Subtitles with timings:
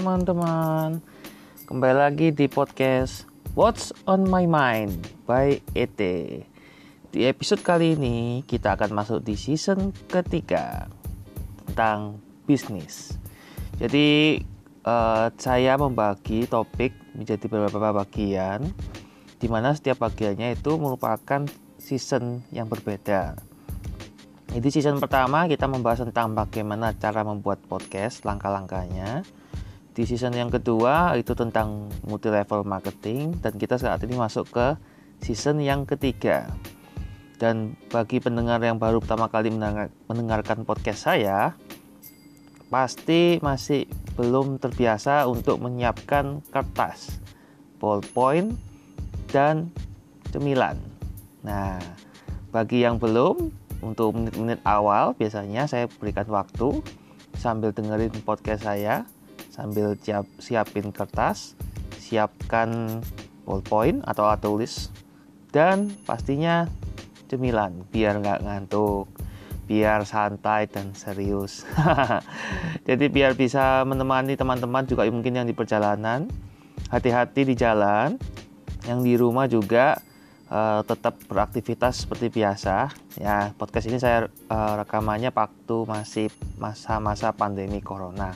[0.00, 1.04] Teman-teman,
[1.68, 4.96] kembali lagi di podcast What's on My Mind
[5.28, 6.00] by ET.
[7.12, 10.88] Di episode kali ini kita akan masuk di season ketiga
[11.68, 12.16] tentang
[12.48, 13.12] bisnis.
[13.76, 14.40] Jadi
[14.88, 18.72] uh, saya membagi topik menjadi beberapa bagian,
[19.36, 21.44] di mana setiap bagiannya itu merupakan
[21.76, 23.36] season yang berbeda.
[24.48, 29.28] Jadi season pertama kita membahas tentang bagaimana cara membuat podcast, langkah-langkahnya.
[29.90, 34.66] Di season yang kedua itu tentang multi level marketing dan kita saat ini masuk ke
[35.20, 36.46] season yang ketiga.
[37.40, 39.50] Dan bagi pendengar yang baru pertama kali
[40.06, 41.56] mendengarkan podcast saya,
[42.68, 47.18] pasti masih belum terbiasa untuk menyiapkan kertas,
[47.80, 48.54] ballpoint,
[49.32, 49.72] dan
[50.30, 50.76] cemilan.
[51.40, 51.80] Nah,
[52.52, 53.50] bagi yang belum,
[53.80, 56.84] untuk menit-menit awal biasanya saya berikan waktu
[57.40, 59.08] sambil dengerin podcast saya
[59.60, 61.52] sambil siap, siapin kertas
[62.00, 63.04] siapkan
[63.44, 64.88] ballpoint atau alat tulis
[65.52, 66.64] dan pastinya
[67.28, 69.12] cemilan biar nggak ngantuk
[69.68, 71.68] biar santai dan serius
[72.88, 76.24] jadi biar bisa menemani teman-teman juga mungkin yang di perjalanan
[76.88, 78.16] hati-hati di jalan
[78.88, 80.00] yang di rumah juga
[80.50, 82.90] uh, tetap beraktivitas seperti biasa.
[83.16, 86.26] Ya, podcast ini saya uh, rekamannya waktu masih
[86.58, 88.34] masa-masa pandemi corona.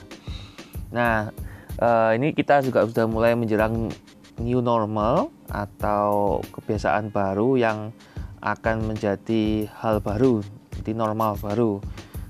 [0.95, 1.35] Nah,
[1.83, 3.91] uh, ini kita juga sudah mulai menjelang
[4.39, 7.91] new normal atau kebiasaan baru yang
[8.39, 10.39] akan menjadi hal baru,
[10.87, 11.83] di normal baru.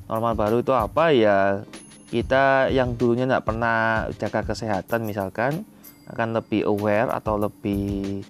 [0.08, 1.60] Normal baru itu apa ya?
[2.08, 5.66] Kita yang dulunya tidak pernah jaga kesehatan misalkan
[6.08, 8.22] akan lebih aware atau lebih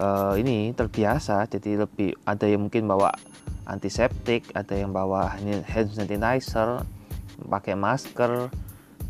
[0.00, 3.12] uh, ini terbiasa jadi lebih ada yang mungkin bawa
[3.68, 6.82] antiseptik ada yang bawa hand sanitizer
[7.44, 8.48] pakai masker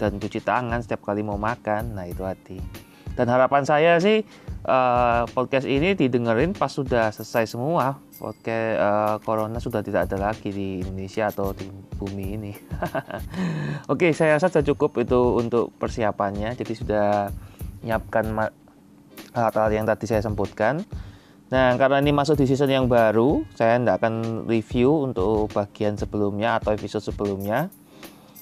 [0.00, 1.92] dan cuci tangan setiap kali mau makan.
[1.92, 2.56] Nah itu hati.
[3.12, 4.24] Dan harapan saya sih
[4.64, 8.00] uh, podcast ini didengerin pas sudah selesai semua.
[8.16, 11.68] Podcast uh, corona sudah tidak ada lagi di Indonesia atau di
[12.00, 12.52] bumi ini.
[13.92, 16.56] Oke okay, saya rasa sudah cukup itu untuk persiapannya.
[16.56, 17.28] Jadi sudah
[17.84, 18.24] menyiapkan
[19.36, 20.80] hal-hal yang tadi saya sebutkan.
[21.50, 26.62] Nah, karena ini masuk di season yang baru, saya tidak akan review untuk bagian sebelumnya
[26.62, 27.66] atau episode sebelumnya.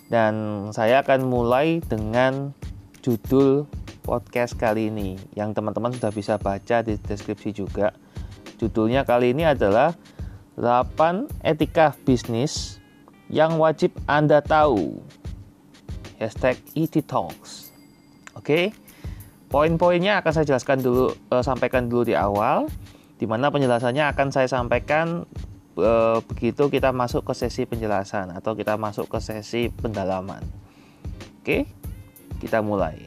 [0.08, 2.56] Dan saya akan mulai dengan
[3.04, 3.68] judul
[4.00, 7.92] podcast kali ini yang teman-teman sudah bisa baca di deskripsi juga.
[8.56, 9.92] Judulnya kali ini adalah
[10.56, 12.80] 8 etika bisnis
[13.28, 14.96] yang wajib Anda tahu.
[16.16, 17.70] Hashtag ET Talks.
[18.34, 18.72] Oke.
[19.48, 22.68] Poin-poinnya akan saya jelaskan dulu, uh, sampaikan dulu di awal,
[23.16, 25.24] di mana penjelasannya akan saya sampaikan
[25.78, 30.42] uh, begitu kita masuk ke sesi penjelasan atau kita masuk ke sesi pendalaman.
[31.40, 31.64] Oke,
[32.42, 33.06] kita mulai.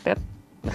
[0.00, 0.18] Tet.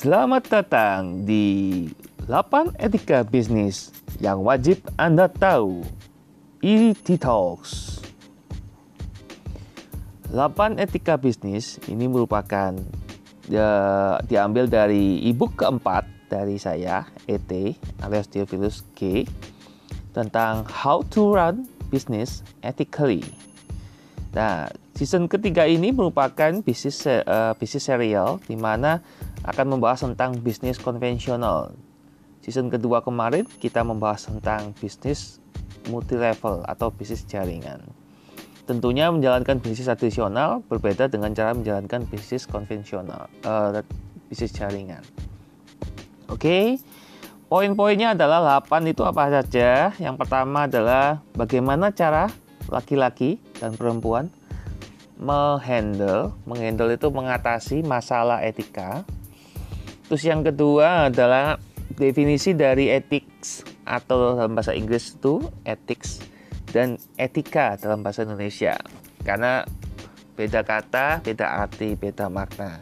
[0.00, 1.84] Selamat datang di
[2.24, 3.92] 8 etika bisnis
[4.22, 5.84] yang wajib Anda tahu.
[6.60, 8.00] ET Talks.
[10.30, 12.76] 8 etika bisnis ini merupakan
[13.50, 13.70] ya,
[14.24, 17.50] diambil dari ebook keempat dari saya ET
[18.06, 19.26] alias Theophilus G
[20.14, 23.26] tentang How to Run Business Ethically.
[24.30, 29.02] Nah, season ketiga ini merupakan bisnis uh, bisnis serial di mana
[29.42, 31.74] akan membahas tentang bisnis konvensional.
[32.40, 35.42] Season kedua kemarin kita membahas tentang bisnis
[35.90, 37.82] multi level atau bisnis jaringan.
[38.70, 43.82] Tentunya menjalankan bisnis tradisional berbeda dengan cara menjalankan bisnis konvensional, uh,
[44.30, 45.02] bisnis jaringan.
[46.30, 46.64] Oke, okay.
[47.50, 49.90] poin-poinnya adalah 8 itu apa saja.
[49.98, 52.30] Yang pertama adalah bagaimana cara
[52.70, 54.30] laki-laki dan perempuan
[55.18, 59.02] menghandle, menghandle itu mengatasi masalah etika.
[60.06, 61.58] Terus yang kedua adalah
[61.98, 66.22] definisi dari ethics atau dalam bahasa Inggris itu ethics
[66.70, 68.78] dan etika dalam bahasa Indonesia
[69.26, 69.66] karena
[70.38, 72.80] beda kata, beda arti, beda makna.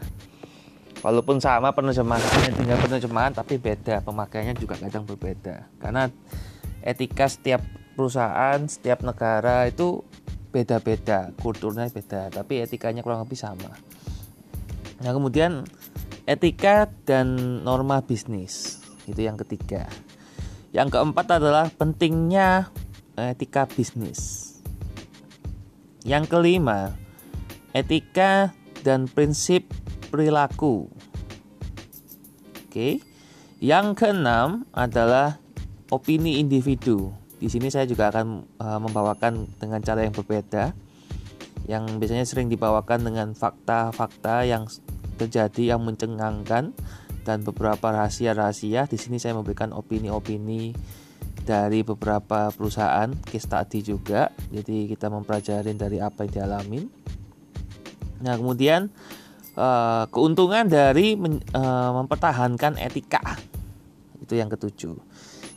[0.98, 6.10] Walaupun sama penerjemahannya dengan penerjemahan tapi beda pemakaiannya juga kadang berbeda karena
[6.82, 7.62] etika setiap
[7.94, 10.02] perusahaan, setiap negara itu
[10.50, 13.74] beda-beda, kulturnya beda, tapi etikanya kurang lebih sama.
[14.98, 15.62] Nah, kemudian
[16.26, 19.86] etika dan norma bisnis itu yang ketiga.
[20.74, 22.70] Yang keempat adalah pentingnya
[23.14, 24.54] etika bisnis.
[26.06, 26.94] Yang kelima,
[27.74, 28.54] etika
[28.86, 29.68] dan prinsip
[30.08, 30.88] perilaku.
[32.68, 33.00] Oke.
[33.58, 35.42] Yang keenam adalah
[35.90, 37.10] opini individu.
[37.38, 40.74] Di sini saya juga akan uh, membawakan dengan cara yang berbeda.
[41.68, 44.64] yang biasanya sering dibawakan dengan fakta-fakta yang
[45.20, 46.72] terjadi yang mencengangkan
[47.28, 48.88] dan beberapa rahasia-rahasia.
[48.88, 50.72] Di sini saya memberikan opini-opini
[51.44, 54.32] dari beberapa perusahaan case study juga.
[54.48, 56.80] Jadi kita mempelajari dari apa yang dialami.
[58.24, 58.88] Nah, kemudian
[59.58, 63.20] uh, keuntungan dari men, uh, mempertahankan etika.
[64.22, 64.94] Itu yang ketujuh.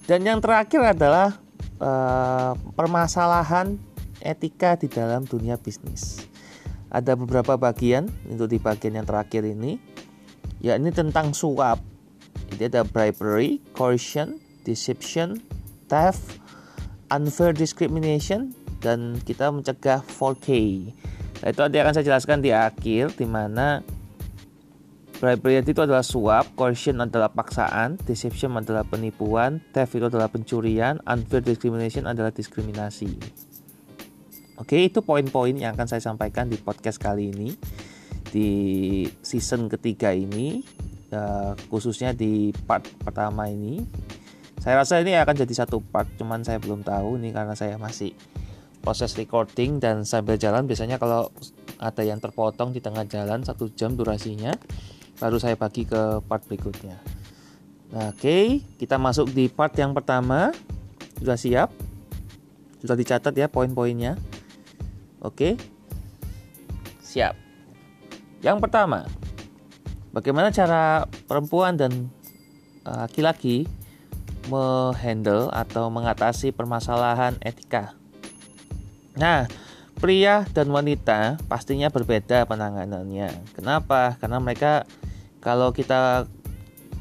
[0.10, 1.38] Dan yang terakhir adalah
[1.78, 3.78] uh, permasalahan
[4.20, 6.26] etika di dalam dunia bisnis.
[6.92, 9.80] Ada beberapa bagian untuk di bagian yang terakhir ini,
[10.60, 11.80] ya ini tentang suap.
[12.52, 14.36] Jadi ada bribery, coercion,
[14.68, 15.40] deception,
[15.88, 16.42] theft,
[17.08, 18.52] unfair discrimination,
[18.84, 20.50] dan kita mencegah 4K.
[21.42, 23.82] Nah, itu nanti akan saya jelaskan di akhir, di mana
[25.18, 31.46] bribery itu adalah suap, coercion adalah paksaan, deception adalah penipuan, theft itu adalah pencurian, unfair
[31.46, 33.18] discrimination adalah diskriminasi.
[34.58, 37.58] Oke, itu poin-poin yang akan saya sampaikan di podcast kali ini
[38.30, 38.50] di
[39.26, 40.62] season ketiga ini,
[41.14, 43.82] uh, khususnya di part pertama ini.
[44.62, 48.14] Saya rasa ini akan jadi satu part, cuman saya belum tahu nih karena saya masih
[48.82, 51.30] proses recording dan sambil jalan biasanya kalau
[51.78, 54.54] ada yang terpotong di tengah jalan satu jam durasinya,
[55.18, 56.98] baru saya bagi ke part berikutnya.
[57.92, 58.46] Nah, Oke, okay,
[58.82, 60.50] kita masuk di part yang pertama.
[61.22, 61.70] Sudah siap?
[62.82, 64.18] Sudah dicatat ya poin-poinnya?
[65.22, 65.60] Oke.
[67.06, 67.38] Siap.
[68.42, 69.06] Yang pertama,
[70.10, 72.10] bagaimana cara perempuan dan
[72.88, 73.70] eh, laki-laki
[74.50, 78.01] menghandle atau mengatasi permasalahan etika.
[79.18, 79.48] Nah,
[80.00, 83.56] pria dan wanita pastinya berbeda penanganannya.
[83.56, 84.16] Kenapa?
[84.20, 84.86] Karena mereka
[85.44, 86.30] kalau kita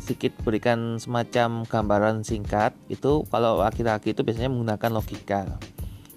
[0.01, 5.61] sedikit berikan semacam gambaran singkat itu kalau laki-laki itu biasanya menggunakan logika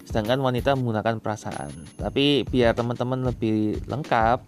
[0.04, 1.72] sedangkan wanita menggunakan perasaan.
[1.98, 4.46] Tapi biar teman-teman lebih lengkap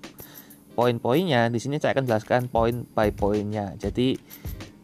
[0.76, 3.74] poin-poinnya di sini saya akan jelaskan poin by poinnya.
[3.80, 4.20] Jadi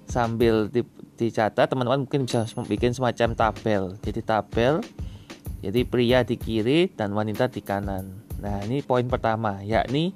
[0.08, 0.82] sambil di,
[1.20, 3.82] dicatat teman-teman mungkin bisa bikin semacam tabel.
[4.00, 4.80] Jadi tabel
[5.62, 8.26] jadi pria di kiri dan wanita di kanan.
[8.42, 10.10] Nah, ini poin pertama, yakni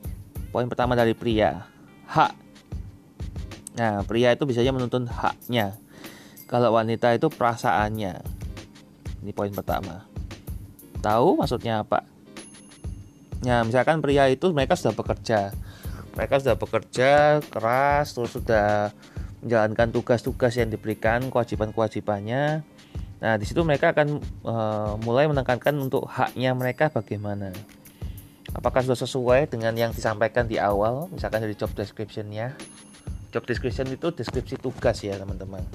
[0.51, 1.71] poin pertama dari pria,
[2.11, 2.33] hak.
[3.79, 5.79] Nah, pria itu biasanya menuntun haknya.
[6.51, 8.15] Kalau wanita itu perasaannya.
[9.23, 10.07] Ini poin pertama.
[10.99, 12.03] Tahu maksudnya apa?
[13.47, 15.55] Ya, misalkan pria itu mereka sudah bekerja.
[16.19, 18.91] Mereka sudah bekerja keras terus sudah
[19.45, 22.65] menjalankan tugas-tugas yang diberikan, kewajiban-kewajibannya.
[23.27, 27.51] Nah, di situ mereka akan uh, mulai menekankan untuk haknya mereka bagaimana.
[28.55, 32.55] Apakah sudah sesuai dengan yang disampaikan di awal, misalkan dari job description-nya.
[33.35, 35.67] Job description itu deskripsi tugas ya, teman-teman.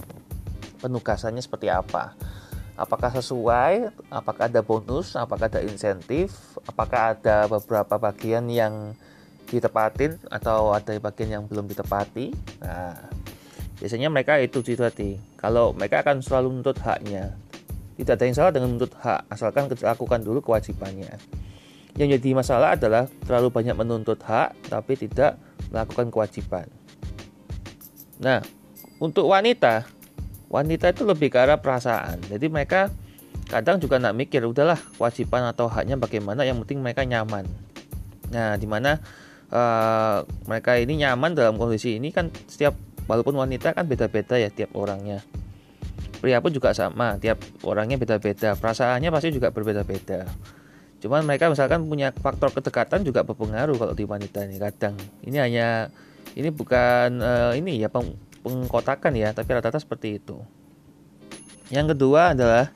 [0.80, 2.16] Penugasannya seperti apa?
[2.82, 6.34] apakah sesuai, apakah ada bonus, apakah ada insentif,
[6.66, 8.98] apakah ada beberapa bagian yang
[9.46, 12.34] ditepatin atau ada bagian yang belum ditepati.
[12.64, 12.98] Nah,
[13.82, 15.18] biasanya mereka itu tadi.
[15.36, 17.34] Kalau mereka akan selalu menuntut haknya.
[17.98, 21.18] Tidak ada yang salah dengan menuntut hak, asalkan lakukan dulu kewajibannya.
[22.00, 25.36] Yang jadi masalah adalah terlalu banyak menuntut hak tapi tidak
[25.70, 26.66] melakukan kewajiban.
[28.24, 28.40] Nah,
[29.02, 29.90] untuk wanita
[30.52, 32.94] wanita itu lebih ke arah perasaan jadi mereka
[33.50, 37.50] kadang juga nak mikir udahlah kewajiban atau haknya bagaimana yang penting mereka nyaman
[38.30, 39.02] nah di mana
[39.50, 44.74] uh, mereka ini nyaman dalam kondisi ini kan setiap walaupun wanita kan beda-beda ya tiap
[44.78, 45.24] orangnya
[46.22, 50.30] pria pun juga sama tiap orangnya beda-beda perasaannya pasti juga berbeda-beda
[51.02, 54.94] cuman mereka misalkan punya faktor kedekatan juga berpengaruh kalau di wanita ini kadang
[55.26, 55.90] ini hanya
[56.36, 60.40] ini bukan uh, ini ya pengkotakan ya, tapi rata-rata seperti itu.
[61.72, 62.72] Yang kedua adalah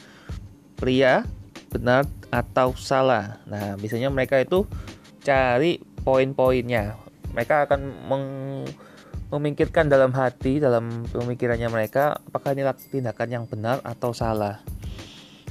[0.80, 1.24] pria
[1.72, 3.40] benar atau salah.
[3.48, 4.64] Nah, biasanya mereka itu
[5.24, 6.96] cari poin-poinnya.
[7.36, 8.26] Mereka akan meng
[9.38, 14.64] memikirkan dalam hati, dalam pemikirannya mereka, apakah ini tindakan yang benar atau salah.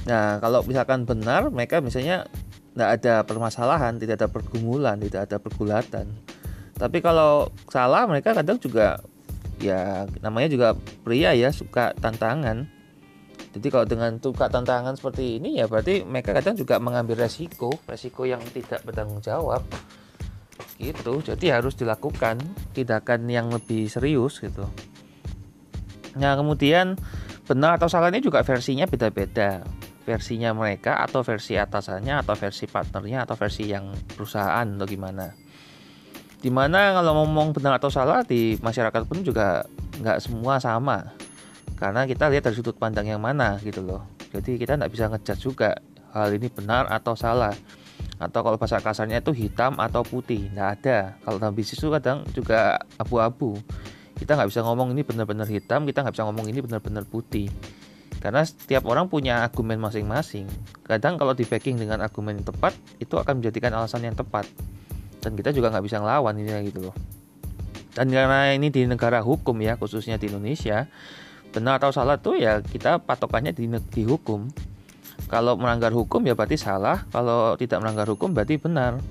[0.05, 2.29] Nah, kalau misalkan benar, mereka misalnya
[2.75, 6.05] tidak ada permasalahan, tidak ada pergumulan, tidak ada pergulatan.
[6.75, 8.99] Tapi kalau salah, mereka kadang juga
[9.59, 10.67] ya namanya juga
[11.03, 12.67] pria ya suka tantangan
[13.55, 18.27] jadi kalau dengan suka tantangan seperti ini ya berarti mereka kadang juga mengambil resiko resiko
[18.27, 19.63] yang tidak bertanggung jawab
[20.79, 21.23] gitu.
[21.23, 22.39] Jadi harus dilakukan
[22.75, 24.67] tindakan yang lebih serius gitu.
[26.19, 26.95] Nah kemudian
[27.45, 29.63] benar atau salahnya juga versinya beda-beda.
[30.05, 35.33] Versinya mereka atau versi atasannya atau versi partnernya atau versi yang perusahaan atau gimana.
[36.37, 39.65] Di mana kalau ngomong benar atau salah di masyarakat pun juga
[39.97, 41.15] nggak semua sama.
[41.75, 44.05] Karena kita lihat dari sudut pandang yang mana gitu loh.
[44.29, 45.73] Jadi kita nggak bisa ngejudge juga
[46.13, 47.51] hal ini benar atau salah
[48.15, 50.47] atau kalau bahasa kasarnya itu hitam atau putih.
[50.55, 50.97] Nggak ada.
[51.23, 53.59] Kalau dalam bisnis itu kadang juga abu-abu.
[54.15, 57.51] Kita nggak bisa ngomong ini benar-benar hitam kita nggak bisa ngomong ini benar-benar putih.
[58.23, 60.47] Karena setiap orang punya argumen masing-masing.
[60.87, 64.47] Kadang kalau di backing dengan argumen yang tepat itu akan menjadikan alasan yang tepat.
[65.19, 66.95] Dan kita juga nggak bisa ngelawan ini gitu loh.
[67.95, 70.87] Dan karena ini di negara hukum ya khususnya di Indonesia
[71.55, 74.51] benar atau salah tuh ya kita patokannya di, di hukum
[75.25, 77.05] kalau melanggar hukum ya berarti salah.
[77.09, 79.01] Kalau tidak melanggar hukum berarti benar.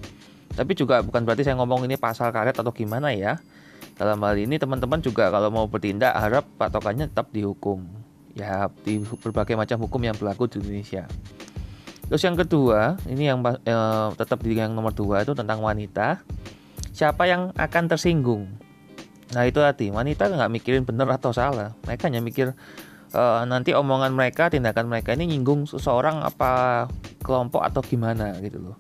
[0.55, 3.43] Tapi juga bukan berarti saya ngomong ini pasal karet atau gimana ya.
[3.99, 7.83] Dalam hal ini teman-teman juga kalau mau bertindak harap patokannya tetap dihukum.
[8.35, 11.07] Ya di berbagai macam hukum yang berlaku di Indonesia.
[12.07, 16.23] Terus yang kedua ini yang eh, tetap di yang nomor dua itu tentang wanita.
[16.95, 18.47] Siapa yang akan tersinggung?
[19.35, 21.75] Nah itu hati wanita nggak mikirin benar atau salah.
[21.83, 22.55] Mereka hanya mikir
[23.15, 26.85] uh, nanti omongan mereka, tindakan mereka ini nyinggung seseorang apa
[27.23, 28.77] kelompok atau gimana gitu loh.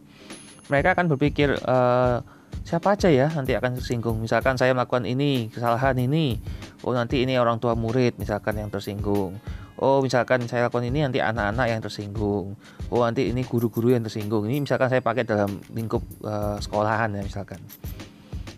[0.69, 2.21] Mereka akan berpikir uh,
[2.67, 4.19] siapa aja ya nanti akan tersinggung.
[4.19, 6.43] Misalkan saya melakukan ini kesalahan ini,
[6.83, 9.39] oh nanti ini orang tua murid misalkan yang tersinggung.
[9.75, 12.55] Oh misalkan saya lakukan ini nanti anak-anak yang tersinggung.
[12.91, 14.47] Oh nanti ini guru-guru yang tersinggung.
[14.47, 17.59] Ini misalkan saya pakai dalam lingkup uh, sekolahan ya misalkan.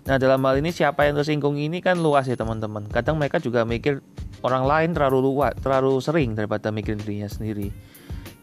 [0.06, 2.86] Nah dalam hal ini siapa yang tersinggung ini kan luas ya teman-teman.
[2.92, 4.04] Kadang mereka juga mikir
[4.44, 7.72] orang lain terlalu luas, terlalu sering daripada mikirin dirinya sendiri.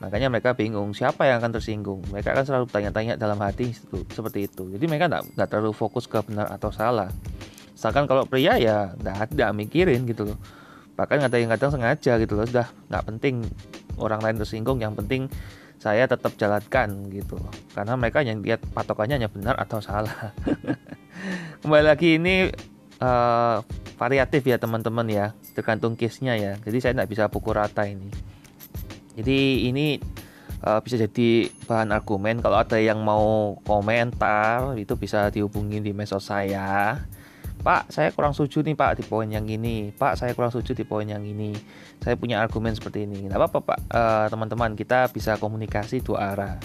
[0.03, 2.03] Makanya mereka bingung siapa yang akan tersinggung.
[2.11, 4.67] Mereka akan selalu tanya-tanya dalam hati itu, seperti itu.
[4.67, 7.07] Jadi mereka nggak terlalu fokus ke benar atau salah.
[7.71, 10.37] Misalkan kalau pria ya nggak mikirin gitu loh.
[10.99, 12.43] Bahkan ada yang kadang sengaja gitu loh.
[12.43, 13.47] Sudah nggak penting
[13.95, 14.83] orang lain tersinggung.
[14.83, 15.21] Yang penting
[15.79, 17.51] saya tetap jalankan gitu loh.
[17.71, 20.35] Karena mereka yang lihat patokannya hanya benar atau salah.
[21.63, 22.51] Kembali lagi ini
[23.03, 23.57] uh,
[23.99, 25.25] variatif ya teman-teman ya.
[25.51, 26.53] Tergantung case-nya ya.
[26.63, 28.07] Jadi saya tidak bisa pukul rata ini.
[29.13, 29.99] Jadi ini
[30.65, 32.39] uh, bisa jadi bahan argumen.
[32.39, 36.97] Kalau ada yang mau komentar itu bisa dihubungi di medsos saya.
[37.63, 39.95] Pak saya kurang setuju nih Pak di poin yang ini.
[39.95, 41.55] Pak saya kurang setuju di poin yang ini.
[42.03, 43.27] Saya punya argumen seperti ini.
[43.27, 43.79] Tidak apa-apa Pak.
[43.87, 46.55] Uh, teman-teman kita bisa komunikasi dua arah.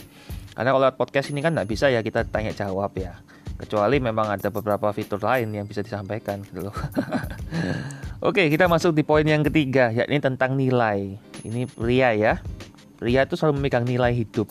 [0.59, 3.14] Karena kalau podcast ini kan nggak bisa ya kita tanya jawab ya
[3.58, 6.76] kecuali memang ada beberapa fitur lain yang bisa disampaikan gitu loh.
[8.28, 11.18] Oke, kita masuk di poin yang ketiga yakni tentang nilai.
[11.42, 12.34] Ini pria ya.
[12.98, 14.46] Pria itu selalu memegang nilai hidup.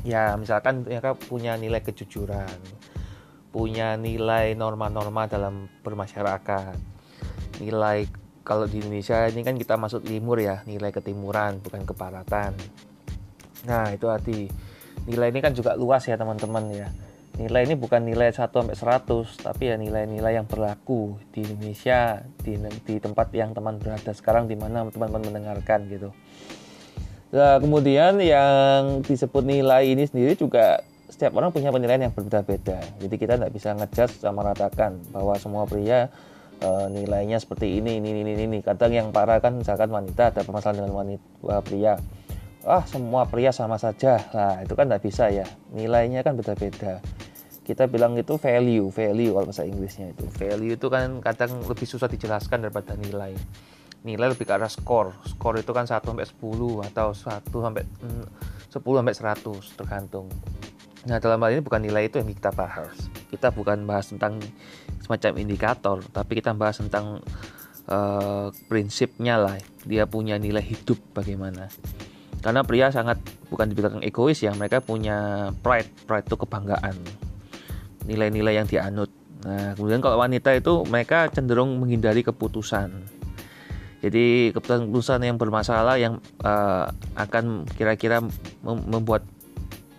[0.00, 2.56] Ya, misalkan mereka punya nilai kejujuran,
[3.52, 6.76] punya nilai norma-norma dalam bermasyarakat.
[7.60, 8.08] Nilai
[8.40, 12.56] kalau di Indonesia ini kan kita masuk timur ya, nilai ketimuran bukan kebaratan.
[13.68, 14.48] Nah, itu arti
[15.04, 16.88] nilai ini kan juga luas ya teman-teman ya
[17.38, 22.58] nilai ini bukan nilai 1 sampai 100 tapi ya nilai-nilai yang berlaku di Indonesia di,
[22.82, 26.10] di tempat yang teman berada sekarang di mana teman-teman mendengarkan gitu.
[27.30, 32.82] Nah, kemudian yang disebut nilai ini sendiri juga setiap orang punya penilaian yang berbeda-beda.
[32.98, 36.10] Jadi kita tidak bisa ngejudge sama ratakan bahwa semua pria
[36.58, 38.58] e, nilainya seperti ini, ini, ini, ini.
[38.62, 41.94] Kadang yang parah kan misalkan wanita ada permasalahan dengan wanita pria
[42.64, 44.20] ah semua pria sama saja.
[44.36, 45.46] Lah itu kan tidak bisa ya.
[45.72, 47.00] Nilainya kan beda-beda.
[47.64, 50.26] Kita bilang itu value value kalau bahasa Inggrisnya itu.
[50.36, 53.32] Value itu kan kadang lebih susah dijelaskan daripada nilai.
[54.00, 58.80] Nilai lebih ke arah skor skor itu kan 1 sampai 10 atau 1 sampai 10
[58.80, 60.26] mm, sampai 100 tergantung.
[61.08, 62.96] Nah dalam hal ini bukan nilai itu yang kita bahas.
[63.32, 64.40] Kita bukan bahas tentang
[65.00, 67.24] semacam indikator tapi kita bahas tentang
[67.88, 69.56] uh, prinsipnya lah.
[69.84, 71.68] Dia punya nilai hidup bagaimana
[72.40, 73.20] karena pria sangat
[73.52, 76.96] bukan dibilang egois ya mereka punya pride pride itu kebanggaan
[78.08, 79.12] nilai-nilai yang dianut.
[79.40, 82.92] Nah, kemudian kalau wanita itu mereka cenderung menghindari keputusan.
[84.00, 88.24] Jadi keputusan-keputusan yang bermasalah yang uh, akan kira-kira
[88.64, 89.24] membuat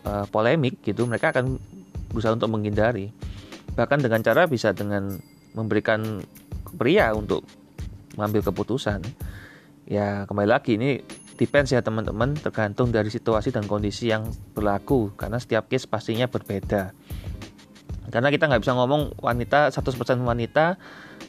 [0.06, 1.62] uh, polemik gitu, mereka akan
[2.10, 3.14] berusaha untuk menghindari.
[3.78, 5.22] Bahkan dengan cara bisa dengan
[5.54, 6.26] memberikan
[6.74, 7.46] pria untuk
[8.18, 9.06] mengambil keputusan.
[9.86, 11.02] Ya kembali lagi ini
[11.42, 16.94] depends ya teman-teman tergantung dari situasi dan kondisi yang berlaku karena setiap case pastinya berbeda.
[18.14, 20.78] Karena kita nggak bisa ngomong wanita 100% wanita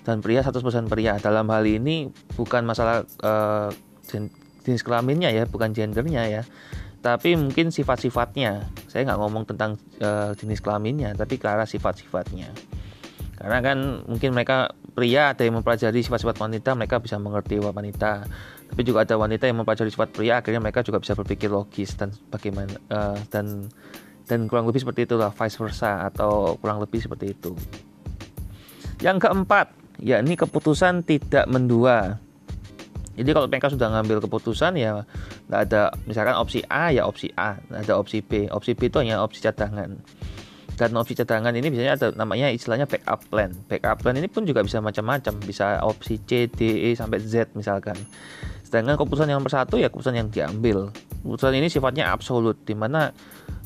[0.05, 0.61] dan pria 100%
[0.93, 1.17] pria.
[1.17, 3.73] Dalam hal ini bukan masalah uh,
[4.61, 6.43] jenis kelaminnya ya bukan gendernya ya.
[7.01, 8.69] Tapi mungkin sifat-sifatnya.
[8.93, 12.53] Saya nggak ngomong tentang uh, jenis kelaminnya tapi ke arah sifat-sifatnya.
[13.41, 18.29] Karena kan mungkin mereka pria ada yang mempelajari sifat-sifat wanita mereka bisa mengerti wanita
[18.73, 22.09] tapi juga ada wanita yang mempelajari sifat pria akhirnya mereka juga bisa berpikir logis dan
[22.33, 23.69] bagaimana uh, dan
[24.25, 27.53] dan kurang lebih seperti itulah vice versa atau kurang lebih seperti itu.
[29.05, 32.17] Yang keempat yakni keputusan tidak mendua.
[33.13, 35.05] Jadi kalau mereka sudah ngambil keputusan ya
[35.53, 38.49] nggak ada misalkan opsi A ya opsi A ada opsi B.
[38.49, 40.01] Opsi B itu hanya opsi cadangan.
[40.81, 43.53] Dan opsi cadangan ini biasanya ada namanya istilahnya backup plan.
[43.69, 45.45] Backup plan ini pun juga bisa macam-macam.
[45.45, 48.01] Bisa opsi C D E sampai Z misalkan
[48.73, 50.89] sedangkan keputusan yang nomor satu ya keputusan yang diambil.
[51.21, 53.13] Keputusan ini sifatnya absolut di mana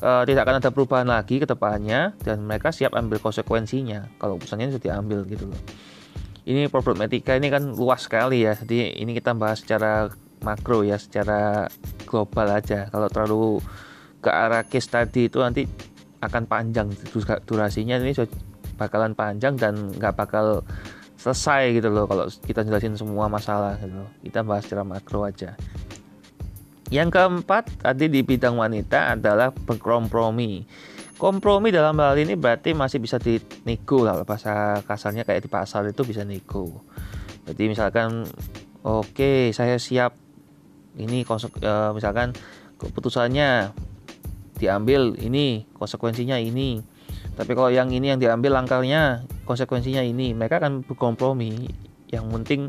[0.03, 4.75] uh, tidak akan ada perubahan lagi ke depannya dan mereka siap ambil konsekuensinya kalau keputusannya
[4.75, 5.61] sudah diambil gitu loh.
[6.43, 8.59] Ini problematika ini kan luas sekali ya.
[8.59, 10.11] Jadi ini kita bahas secara
[10.43, 11.71] makro ya secara
[12.03, 12.91] global aja.
[12.91, 13.63] Kalau terlalu
[14.19, 15.63] ke arah case tadi itu nanti
[16.19, 16.91] akan panjang
[17.47, 17.95] durasinya.
[17.95, 18.11] Ini
[18.75, 20.67] bakalan panjang dan nggak bakal
[21.17, 24.09] selesai gitu loh kalau kita jelasin semua masalah gitu loh.
[24.21, 25.57] kita bahas secara makro aja.
[26.87, 30.63] Yang keempat tadi di bidang wanita adalah berkompromi.
[31.17, 36.05] Kompromi dalam hal ini berarti masih bisa dinego lah bahasa kasarnya kayak di pasar itu
[36.05, 36.85] bisa nego
[37.47, 38.27] jadi misalkan
[38.83, 40.19] oke okay, saya siap
[40.99, 42.35] ini uh, misalkan
[42.75, 43.71] keputusannya
[44.59, 46.83] diambil ini konsekuensinya ini
[47.37, 51.69] tapi kalau yang ini yang diambil langkahnya konsekuensinya ini mereka akan berkompromi.
[52.09, 52.61] Yang penting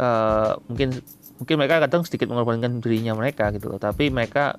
[0.00, 0.96] uh, mungkin
[1.36, 3.76] mungkin mereka kadang sedikit mengorbankan dirinya mereka gitu loh.
[3.76, 4.56] Tapi mereka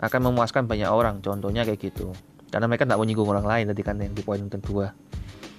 [0.00, 2.16] akan memuaskan banyak orang contohnya kayak gitu.
[2.48, 4.96] Karena mereka tidak mau nyinggung orang lain tadi kan yang di poin kedua.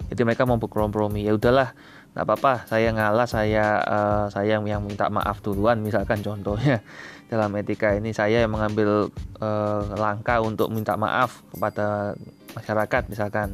[0.09, 1.21] Jadi mereka mau berkompromi.
[1.29, 1.77] Ya udahlah
[2.17, 2.65] nggak apa-apa.
[2.65, 6.81] Saya ngalah saya uh, saya yang minta maaf duluan misalkan contohnya.
[7.27, 9.13] Dalam etika ini saya yang mengambil
[9.43, 12.15] uh, langkah untuk minta maaf kepada
[12.57, 13.53] masyarakat misalkan.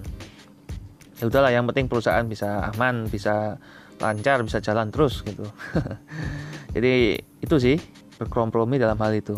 [1.19, 3.59] Ya udahlah yang penting perusahaan bisa aman bisa
[4.01, 5.45] lancar bisa jalan terus gitu.
[6.75, 7.77] Jadi itu sih
[8.17, 9.37] berkompromi dalam hal itu.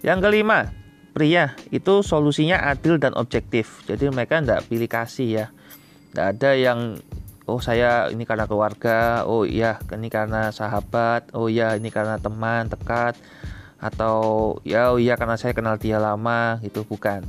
[0.00, 0.72] Yang kelima
[1.14, 3.86] pria itu solusinya adil dan objektif.
[3.86, 5.46] Jadi mereka tidak pilih kasih ya.
[6.10, 6.98] Tidak ada yang
[7.44, 12.72] oh saya ini karena keluarga oh iya ini karena sahabat oh iya ini karena teman
[12.72, 13.20] dekat
[13.76, 17.20] atau ya oh iya karena saya kenal dia lama gitu bukan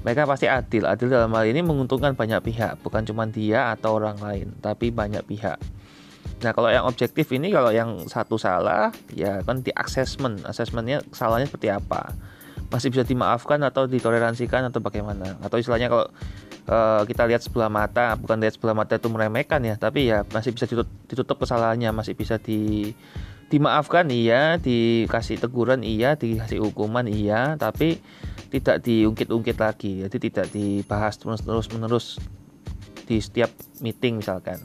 [0.00, 0.88] mereka pasti adil.
[0.88, 5.20] Adil dalam hal ini menguntungkan banyak pihak bukan cuma dia atau orang lain tapi banyak
[5.28, 5.60] pihak.
[6.40, 10.40] Nah kalau yang objektif ini kalau yang satu salah ya kan di assessment.
[10.48, 12.16] Assessmentnya salahnya seperti apa?
[12.72, 15.36] Masih bisa dimaafkan atau ditoleransikan atau bagaimana?
[15.44, 16.06] Atau istilahnya kalau
[16.70, 20.56] uh, kita lihat sebelah mata bukan lihat sebelah mata itu meremehkan ya tapi ya masih
[20.56, 21.92] bisa ditutup, ditutup kesalahannya.
[21.92, 22.94] Masih bisa di
[23.52, 24.56] dimaafkan iya.
[24.56, 26.16] Dikasih teguran iya.
[26.16, 27.60] Dikasih hukuman iya.
[27.60, 28.00] Tapi
[28.50, 32.18] tidak diungkit-ungkit lagi jadi tidak dibahas terus menerus
[33.06, 33.50] di setiap
[33.82, 34.58] meeting misalkan.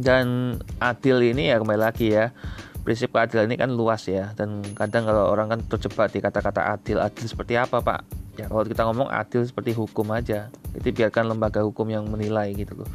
[0.00, 2.32] Dan adil ini ya kembali lagi ya
[2.80, 6.96] prinsip keadilan ini kan luas ya dan kadang kalau orang kan terjebak di kata-kata adil
[7.00, 8.00] adil seperti apa pak?
[8.40, 12.84] Ya kalau kita ngomong adil seperti hukum aja jadi biarkan lembaga hukum yang menilai gitu
[12.84, 12.88] loh.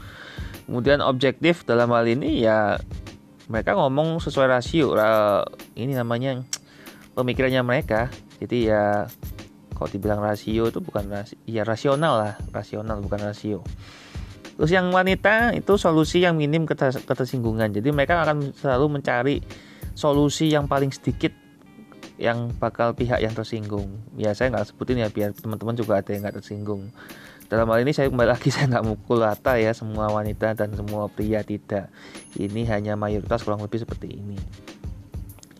[0.65, 2.81] Kemudian objektif dalam hal ini ya
[3.45, 4.97] mereka ngomong sesuai rasio
[5.77, 6.41] ini namanya
[7.13, 8.09] pemikirannya mereka
[8.41, 8.83] jadi ya
[9.75, 13.59] kalau dibilang rasio itu bukan rasio ya rasional lah rasional bukan rasio.
[14.55, 17.75] Terus yang wanita itu solusi yang minim ketersinggungan.
[17.75, 19.43] Jadi mereka akan selalu mencari
[19.91, 21.35] solusi yang paling sedikit
[22.15, 23.99] yang bakal pihak yang tersinggung.
[24.15, 26.87] Ya saya nggak sebutin ya biar teman-teman juga ada yang nggak tersinggung.
[27.51, 31.11] Dalam hal ini saya kembali lagi saya nggak mukul rata ya semua wanita dan semua
[31.11, 31.91] pria tidak.
[32.39, 34.39] Ini hanya mayoritas kurang lebih seperti ini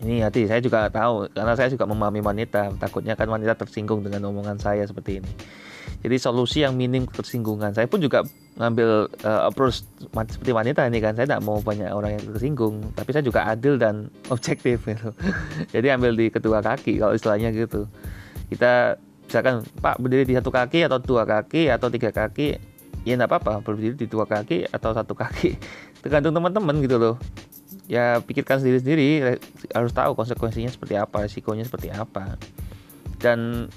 [0.04, 2.76] ini hati saya juga tahu karena saya juga memahami wanita.
[2.76, 5.32] Takutnya kan wanita tersinggung dengan omongan saya seperti ini.
[6.04, 7.72] Jadi solusi yang minim ketersinggungan.
[7.72, 8.20] Saya pun juga
[8.60, 11.16] ngambil uh, approach seperti wanita ini kan.
[11.16, 15.16] Saya tidak mau banyak orang yang tersinggung tapi saya juga adil dan objektif gitu.
[15.72, 17.88] Jadi ambil di kedua kaki kalau istilahnya gitu.
[18.52, 22.60] Kita misalkan pak berdiri di satu kaki atau dua kaki atau tiga kaki?
[23.08, 25.56] Ya tidak apa-apa berdiri di dua kaki atau satu kaki.
[26.04, 27.16] Tergantung teman-teman gitu loh
[27.86, 29.38] ya pikirkan sendiri-sendiri
[29.72, 32.38] harus tahu konsekuensinya seperti apa risikonya seperti apa.
[33.18, 33.70] Dan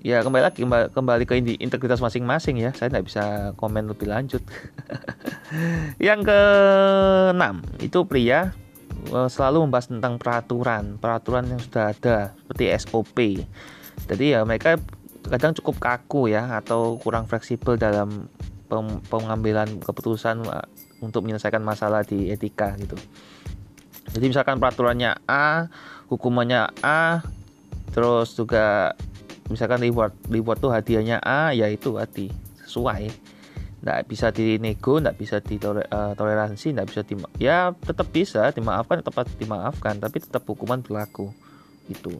[0.00, 2.72] ya kembali lagi kembali ke integritas masing-masing ya.
[2.72, 4.40] Saya tidak bisa komen lebih lanjut.
[6.02, 6.40] Yang ke
[7.36, 8.52] enam itu pria
[9.12, 13.18] eh, selalu membahas tentang peraturan peraturan yang sudah ada seperti SOP
[14.06, 14.78] jadi ya mereka
[15.28, 18.30] kadang cukup kaku ya atau kurang fleksibel dalam
[19.10, 20.66] pengambilan keputusan eh,
[21.02, 22.96] untuk menyelesaikan masalah di etika gitu
[24.10, 25.70] jadi misalkan peraturannya A
[26.10, 27.22] hukumannya A
[27.94, 28.94] terus juga
[29.50, 32.30] misalkan reward reward tuh hadiahnya A ya itu hati
[32.66, 33.10] sesuai.
[33.80, 39.26] Nggak bisa dinego nggak bisa ditoleransi eh, nggak bisa di ya tetap bisa dimaafkan tetap
[39.38, 41.30] dimaafkan tapi tetap hukuman berlaku.
[41.86, 42.18] Itu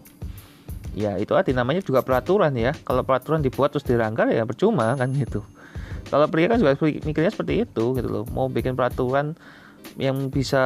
[0.90, 2.70] ya itu arti namanya juga peraturan ya.
[2.86, 5.42] Kalau peraturan dibuat terus diranggar ya percuma kan gitu.
[6.10, 8.24] Kalau pria kan juga mikirnya seperti itu gitu loh.
[8.34, 9.38] Mau bikin peraturan
[10.00, 10.62] yang bisa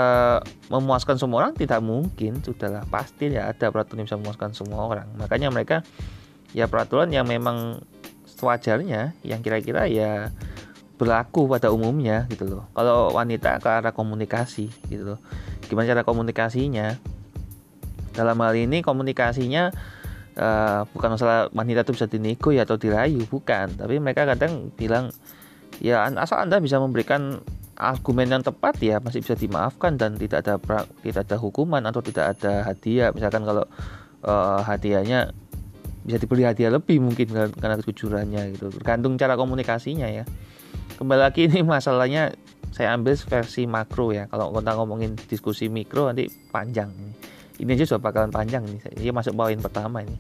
[0.68, 1.54] memuaskan semua orang?
[1.56, 2.38] Tidak mungkin.
[2.44, 5.08] Sudahlah pasti ya ada peraturan yang bisa memuaskan semua orang.
[5.18, 5.82] Makanya mereka
[6.54, 7.82] ya peraturan yang memang
[8.34, 10.30] sewajarnya yang kira-kira ya
[10.94, 12.64] berlaku pada umumnya gitu loh.
[12.76, 15.20] Kalau wanita ke arah komunikasi gitu loh.
[15.66, 16.94] Gimana cara komunikasinya?
[18.14, 19.74] Dalam hal ini komunikasinya
[20.38, 23.74] uh, bukan masalah wanita itu bisa dinego ya atau dirayu bukan.
[23.74, 25.10] Tapi mereka kadang bilang
[25.82, 27.42] ya asal anda bisa memberikan
[27.74, 32.00] argumen yang tepat ya masih bisa dimaafkan dan tidak ada pra, tidak ada hukuman atau
[32.00, 33.10] tidak ada hadiah.
[33.10, 33.66] Misalkan kalau
[34.22, 35.34] uh, hadiahnya
[36.04, 38.70] bisa dibeli hadiah lebih mungkin karena kejujurannya gitu.
[38.80, 40.24] Tergantung cara komunikasinya ya.
[40.94, 42.34] Kembali lagi ini masalahnya
[42.70, 44.30] saya ambil versi makro ya.
[44.30, 47.12] Kalau kita ngomongin diskusi mikro nanti panjang ini.
[47.54, 48.78] Ini aja sudah bakalan panjang ini.
[48.82, 50.18] Saya masuk poin pertama ini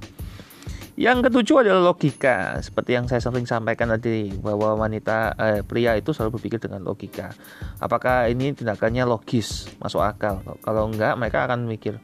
[0.94, 2.58] yang ketujuh adalah logika.
[2.62, 7.34] Seperti yang saya sering sampaikan tadi bahwa wanita eh, pria itu selalu berpikir dengan logika.
[7.82, 10.42] Apakah ini tindakannya logis, masuk akal?
[10.62, 11.98] Kalau enggak, mereka akan mikir,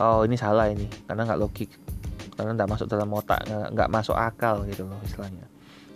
[0.00, 1.70] oh ini salah ini, karena enggak logik,
[2.32, 5.44] karena enggak masuk dalam otak, enggak masuk akal gitu loh istilahnya.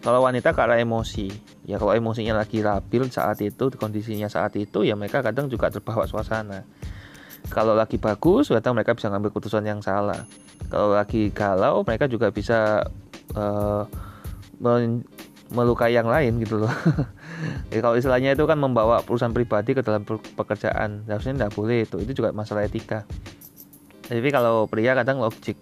[0.04, 1.32] Kalau wanita karena emosi,
[1.64, 6.04] ya kalau emosinya lagi labil saat itu, kondisinya saat itu, ya mereka kadang juga terbawa
[6.04, 6.68] suasana.
[7.48, 10.28] Kalau lagi bagus, kadang mereka bisa ngambil keputusan yang salah
[10.68, 12.84] kalau lagi galau mereka juga bisa
[13.36, 13.84] uh,
[15.52, 16.72] melukai yang lain gitu loh.
[17.68, 21.04] Ya, kalau istilahnya itu kan membawa perusahaan pribadi ke dalam pekerjaan.
[21.04, 22.00] Harusnya tidak boleh itu.
[22.00, 23.04] Itu juga masalah etika.
[24.06, 25.58] Tapi kalau pria kadang logik.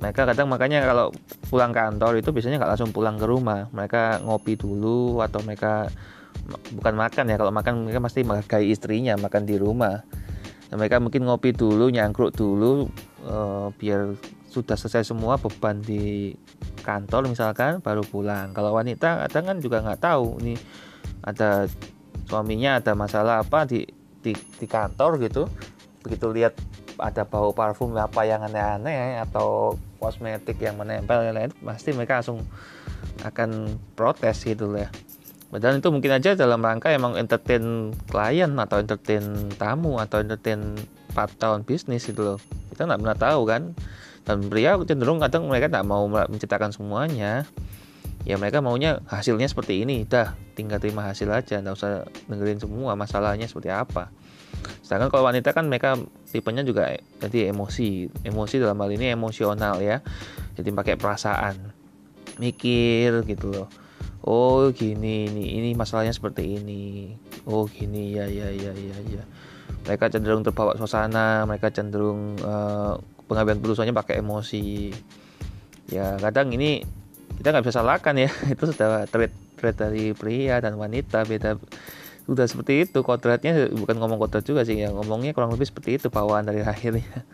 [0.00, 1.12] Mereka kadang makanya kalau
[1.52, 3.68] pulang kantor itu biasanya nggak langsung pulang ke rumah.
[3.74, 5.92] Mereka ngopi dulu atau mereka
[6.72, 7.36] bukan makan ya.
[7.36, 10.00] Kalau makan mereka pasti menghargai istrinya makan di rumah.
[10.72, 12.88] Mereka mungkin ngopi dulu nyangkruk dulu
[13.26, 14.14] uh, biar
[14.50, 16.34] sudah selesai semua beban di
[16.82, 18.50] kantor misalkan baru pulang.
[18.50, 20.58] Kalau wanita kadang kan juga nggak tahu ini
[21.22, 21.70] ada
[22.26, 23.86] suaminya ada masalah apa di
[24.20, 25.46] di, di kantor gitu.
[26.02, 26.56] Begitu lihat
[27.00, 32.44] ada bau parfum apa yang aneh-aneh atau kosmetik yang menempel lain lain pasti mereka langsung
[33.24, 34.88] akan protes gitu ya.
[35.50, 40.78] Padahal itu mungkin aja dalam rangka emang entertain klien atau entertain tamu atau entertain
[41.26, 42.38] tahun bisnis itu loh.
[42.70, 43.62] Kita nggak pernah tahu kan.
[44.24, 47.48] Dan pria cenderung kadang mereka nggak mau menciptakan semuanya.
[48.28, 50.04] Ya mereka maunya hasilnya seperti ini.
[50.04, 51.58] Dah tinggal terima hasil aja.
[51.58, 54.12] Nggak usah dengerin semua masalahnya seperti apa.
[54.84, 55.96] Sedangkan kalau wanita kan mereka
[56.28, 58.12] tipenya juga jadi emosi.
[58.22, 60.04] Emosi dalam hal ini emosional ya.
[60.54, 61.72] Jadi pakai perasaan.
[62.36, 63.68] Mikir gitu loh.
[64.20, 67.16] Oh gini ini ini masalahnya seperti ini.
[67.48, 69.24] Oh gini ya ya ya ya ya
[69.86, 74.92] mereka cenderung terbawa suasana mereka cenderung uh, pengambilan keputusannya pakai emosi.
[75.90, 76.84] Ya kadang ini
[77.40, 78.30] kita nggak bisa salahkan ya.
[78.54, 81.56] Itu sudah trait trait dari pria dan wanita beda.
[82.28, 83.02] Sudah seperti itu.
[83.02, 84.94] Kodratnya bukan ngomong kodrat juga sih ya.
[84.94, 87.26] Ngomongnya kurang lebih seperti itu bawaan dari lahirnya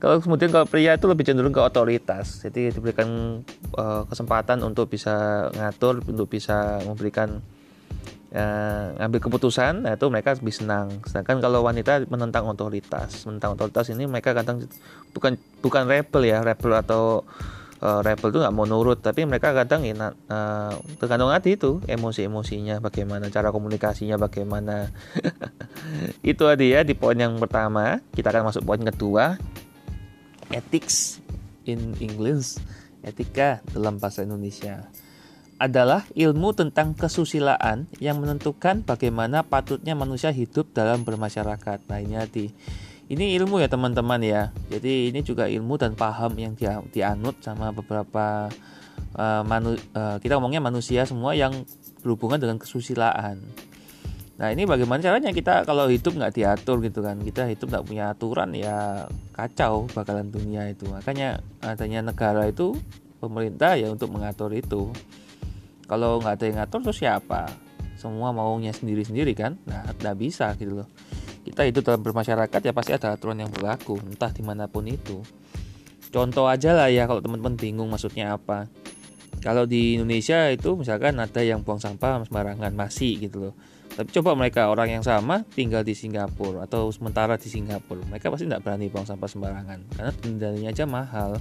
[0.00, 3.40] kalau kemudian kalau pria itu lebih cenderung ke otoritas jadi diberikan
[3.76, 7.40] uh, kesempatan untuk bisa ngatur untuk bisa memberikan
[8.32, 11.02] uh, ngambil keputusan nah itu mereka lebih senang.
[11.06, 14.64] Sedangkan kalau wanita menentang otoritas menentang otoritas ini mereka kadang
[15.12, 17.22] bukan bukan rebel ya rebel atau
[17.82, 22.80] uh, rebel itu nggak mau nurut tapi mereka kadang ya, uh, tergantung hati itu emosi-emosinya
[22.80, 24.88] bagaimana cara komunikasinya bagaimana
[26.30, 29.36] itu tadi ya di poin yang pertama kita akan masuk poin kedua
[30.52, 31.20] ethics
[31.66, 32.60] in English
[33.02, 34.86] etika dalam bahasa Indonesia
[35.56, 41.78] adalah ilmu tentang kesusilaan yang menentukan bagaimana patutnya manusia hidup dalam bermasyarakat.
[41.88, 42.52] Nah ini hati
[43.06, 44.52] ini ilmu ya teman-teman ya.
[44.68, 48.52] Jadi ini juga ilmu dan paham yang dia dianut sama beberapa
[49.16, 51.64] uh, manu, uh, kita ngomongnya manusia semua yang
[52.04, 53.40] berhubungan dengan kesusilaan.
[54.36, 57.16] Nah ini bagaimana caranya kita kalau hidup nggak diatur gitu kan?
[57.24, 60.84] Kita hidup nggak punya aturan ya kacau bakalan dunia itu.
[60.92, 62.76] Makanya adanya negara itu
[63.16, 64.92] pemerintah ya untuk mengatur itu
[65.86, 67.46] kalau nggak ada yang ngatur terus siapa?
[67.96, 69.58] Semua maunya sendiri-sendiri kan?
[69.66, 70.88] Nah nggak bisa gitu loh.
[71.46, 75.22] Kita itu dalam bermasyarakat ya pasti ada aturan yang berlaku entah di mana pun itu.
[76.10, 78.66] Contoh aja lah ya kalau teman-teman bingung maksudnya apa.
[79.40, 83.54] Kalau di Indonesia itu misalkan ada yang buang sampah sembarangan masih gitu loh.
[83.96, 88.44] Tapi coba mereka orang yang sama tinggal di Singapura atau sementara di Singapura mereka pasti
[88.44, 91.40] tidak berani buang sampah sembarangan karena dendanya aja mahal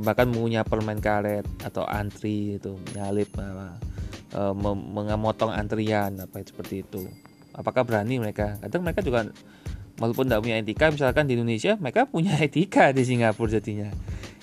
[0.00, 7.04] bahkan punya permen karet atau antri itu nyalip uh, mengemotong antrian apa seperti itu.
[7.52, 8.56] Apakah berani mereka?
[8.64, 9.28] Kadang mereka juga
[10.00, 13.92] walaupun tidak punya etika misalkan di Indonesia mereka punya etika di Singapura jadinya.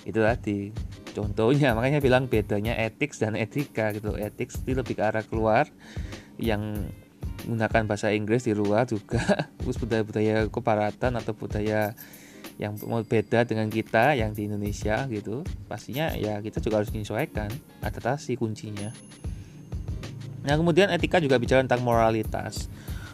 [0.06, 0.70] Itu tadi
[1.16, 4.14] contohnya makanya bilang bedanya etik dan etika gitu.
[4.14, 5.66] Etik itu lebih ke arah keluar
[6.38, 6.90] yang
[7.48, 9.24] menggunakan bahasa Inggris di luar juga.
[9.60, 11.98] Terus budaya-budaya keparatan atau budaya
[12.60, 17.48] yang mau beda dengan kita yang di Indonesia gitu pastinya ya kita juga harus menyesuaikan
[17.80, 18.92] adaptasi kuncinya.
[20.44, 22.68] Nah kemudian etika juga bicara tentang moralitas.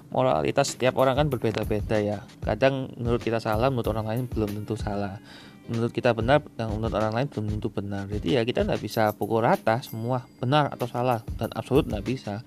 [0.09, 2.25] Moralitas setiap orang kan berbeda-beda ya.
[2.41, 5.21] Kadang menurut kita salah menurut orang lain belum tentu salah.
[5.69, 8.09] Menurut kita benar dan menurut orang lain belum tentu benar.
[8.09, 12.41] Jadi ya kita nggak bisa pukul rata semua benar atau salah dan absolut nggak bisa.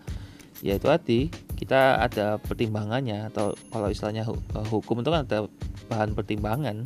[0.67, 4.27] Ya itu hati kita ada pertimbangannya atau kalau istilahnya
[4.71, 5.47] hukum itu kan ada
[5.89, 6.85] bahan pertimbangan.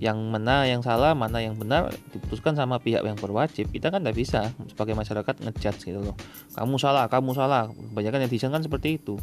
[0.00, 3.68] Yang mana yang salah mana yang benar diputuskan sama pihak yang berwajib.
[3.68, 6.16] Kita kan nggak bisa sebagai masyarakat ngejudge gitu loh.
[6.56, 7.68] Kamu salah kamu salah.
[7.68, 9.20] Kebanyakan netizen kan seperti itu.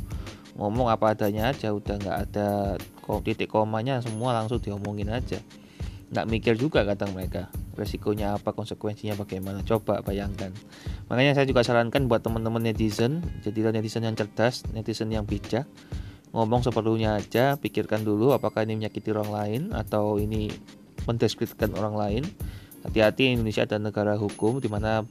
[0.58, 2.78] Ngomong apa adanya aja udah nggak ada
[3.26, 5.42] titik komanya semua langsung diomongin aja.
[6.14, 9.66] Nggak mikir juga kadang mereka resikonya apa konsekuensinya bagaimana.
[9.66, 10.54] Coba bayangkan.
[11.10, 15.66] Makanya saya juga sarankan buat teman-teman netizen jadilah netizen yang cerdas netizen yang bijak
[16.38, 20.54] ngomong seperlunya aja pikirkan dulu apakah ini menyakiti orang lain atau ini
[21.10, 22.24] mendeskripsikan orang lain.
[22.86, 25.02] Hati-hati Indonesia adalah negara hukum di mana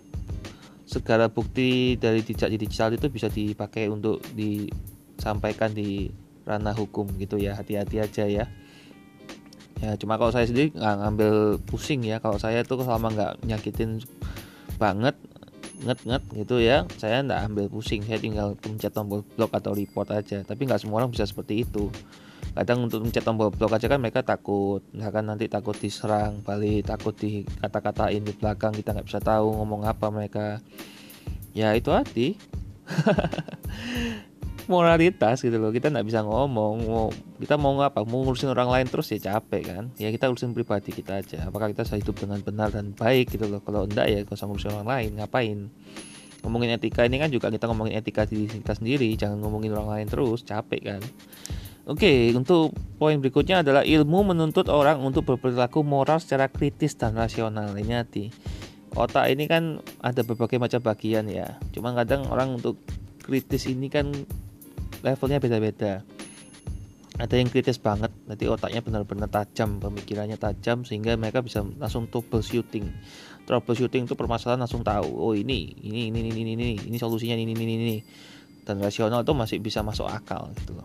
[0.86, 6.06] segala bukti dari jejak digital itu bisa dipakai untuk disampaikan di
[6.46, 7.58] ranah hukum gitu ya.
[7.58, 8.46] Hati-hati aja ya.
[9.82, 11.34] Ya cuma kalau saya sendiri nggak ngambil
[11.66, 12.22] pusing ya.
[12.22, 14.00] Kalau saya tuh selama nggak nyakitin
[14.78, 15.18] banget
[15.84, 16.88] nget nget gitu ya.
[16.96, 20.40] Saya nggak ambil pusing saya tinggal pencet tombol blok atau report aja.
[20.46, 21.92] Tapi nggak semua orang bisa seperti itu.
[22.56, 24.80] Kadang untuk mencet tombol blok aja kan mereka takut.
[24.96, 29.84] Misalkan nanti takut diserang balik takut di kata-katain di belakang kita nggak bisa tahu ngomong
[29.84, 30.64] apa mereka.
[31.56, 32.36] Ya itu hati
[34.66, 35.74] moralitas gitu loh.
[35.74, 37.06] Kita nggak bisa ngomong mau
[37.38, 38.02] kita mau ngapa?
[38.06, 39.84] Mau ngurusin orang lain terus ya capek kan?
[39.96, 41.46] Ya kita urusin pribadi kita aja.
[41.48, 43.62] Apakah kita bisa hidup dengan benar dan baik gitu loh?
[43.62, 45.58] Kalau enggak ya usah ngurusin orang lain ngapain?
[46.44, 49.10] Ngomongin etika ini kan juga kita ngomongin etika diri kita sendiri.
[49.18, 51.02] Jangan ngomongin orang lain terus capek kan?
[51.86, 57.70] Oke, untuk poin berikutnya adalah ilmu menuntut orang untuk berperilaku moral secara kritis dan rasional.
[57.78, 58.34] Ini hati.
[58.96, 61.60] Otak ini kan ada berbagai macam bagian ya.
[61.70, 62.80] Cuma kadang orang untuk
[63.22, 64.10] kritis ini kan
[65.04, 66.04] levelnya beda-beda.
[67.16, 72.84] Ada yang kritis banget nanti otaknya benar-benar tajam pemikirannya tajam sehingga mereka bisa langsung troubleshooting.
[73.48, 77.56] Troubleshooting itu permasalahan langsung tahu oh ini ini ini ini ini ini, ini solusinya ini
[77.56, 77.98] ini ini,
[78.68, 80.84] dan rasional itu masih bisa masuk akal gitu loh.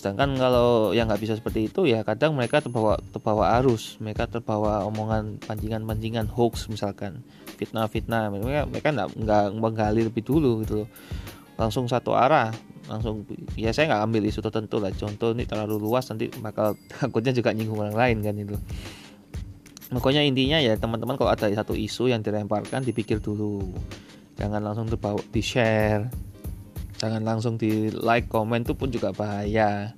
[0.00, 4.00] Sedangkan kalau yang nggak bisa seperti itu ya kadang mereka terbawa terbawa arus.
[4.00, 7.20] Mereka terbawa omongan pancingan-pancingan hoax misalkan.
[7.60, 10.88] Fitnah-fitnah mereka mereka nggak nggak menggali lebih dulu gitu loh.
[11.60, 12.48] Langsung satu arah
[12.90, 13.22] langsung
[13.54, 14.90] ya saya nggak ambil isu tertentu lah.
[14.90, 18.58] Contoh ini terlalu luas nanti bakal takutnya juga nyinggung orang lain kan itu.
[19.90, 23.70] Pokoknya intinya ya teman-teman kalau ada satu isu yang dilemparkan dipikir dulu.
[24.34, 26.10] Jangan langsung terbawa di share
[27.00, 29.96] jangan langsung di like komen itu pun juga bahaya.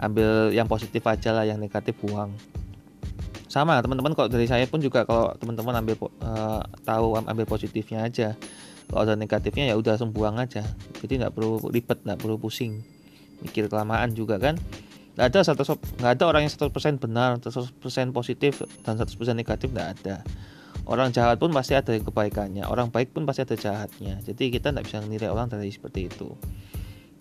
[0.00, 2.32] Ambil yang positif aja lah yang negatif buang.
[3.52, 8.32] Sama teman-teman kalau dari saya pun juga kalau teman-teman ambil uh, tahu ambil positifnya aja
[8.88, 10.64] kalau ada negatifnya ya udah langsung buang aja.
[11.00, 12.82] Jadi nggak perlu ribet nggak perlu pusing.
[13.42, 14.58] Mikir kelamaan juga kan.
[15.16, 17.72] Nggak ada satu nggak ada orang yang 100% benar 100%
[18.16, 20.24] positif dan 100% negatif nggak ada.
[20.82, 22.66] Orang jahat pun pasti ada kebaikannya.
[22.66, 24.18] Orang baik pun pasti ada jahatnya.
[24.24, 26.34] Jadi kita nggak bisa menilai orang dari seperti itu.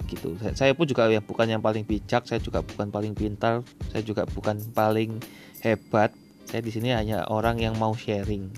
[0.10, 0.36] Gitu.
[0.58, 4.26] Saya pun juga ya bukan yang paling bijak saya juga bukan paling pintar saya juga
[4.28, 5.22] bukan paling
[5.62, 6.12] hebat.
[6.50, 8.50] Saya di sini hanya orang yang mau sharing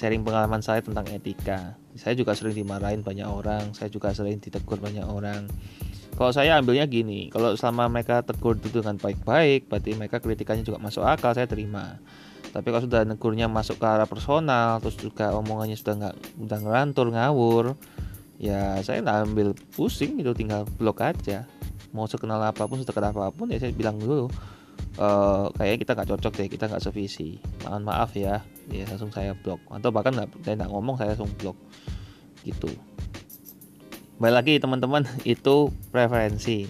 [0.00, 1.76] sharing pengalaman saya tentang etika.
[1.92, 5.44] Saya juga sering dimarahin banyak orang saya juga sering ditegur banyak orang.
[6.16, 10.80] Kalau saya ambilnya gini kalau selama mereka tegur itu dengan baik-baik berarti mereka kritikannya juga
[10.80, 12.00] masuk akal saya terima.
[12.50, 16.14] Tapi kalau sudah negurnya masuk ke arah personal terus juga omongannya sudah nggak
[16.48, 17.64] udah ngelantur ngawur
[18.40, 21.44] ya saya nggak ambil pusing itu tinggal blok aja.
[21.92, 24.32] Mau sekenal apa pun sedekat apa pun ya saya bilang dulu
[24.98, 27.38] uh, kayaknya kita nggak cocok deh kita nggak sevisi.
[27.62, 29.60] Mohon maaf ya ya langsung saya blok.
[29.70, 31.54] Atau bahkan nggak saya nggak ngomong saya langsung blok.
[32.42, 32.72] Gitu.
[34.18, 36.66] Baik lagi teman-teman itu preferensi.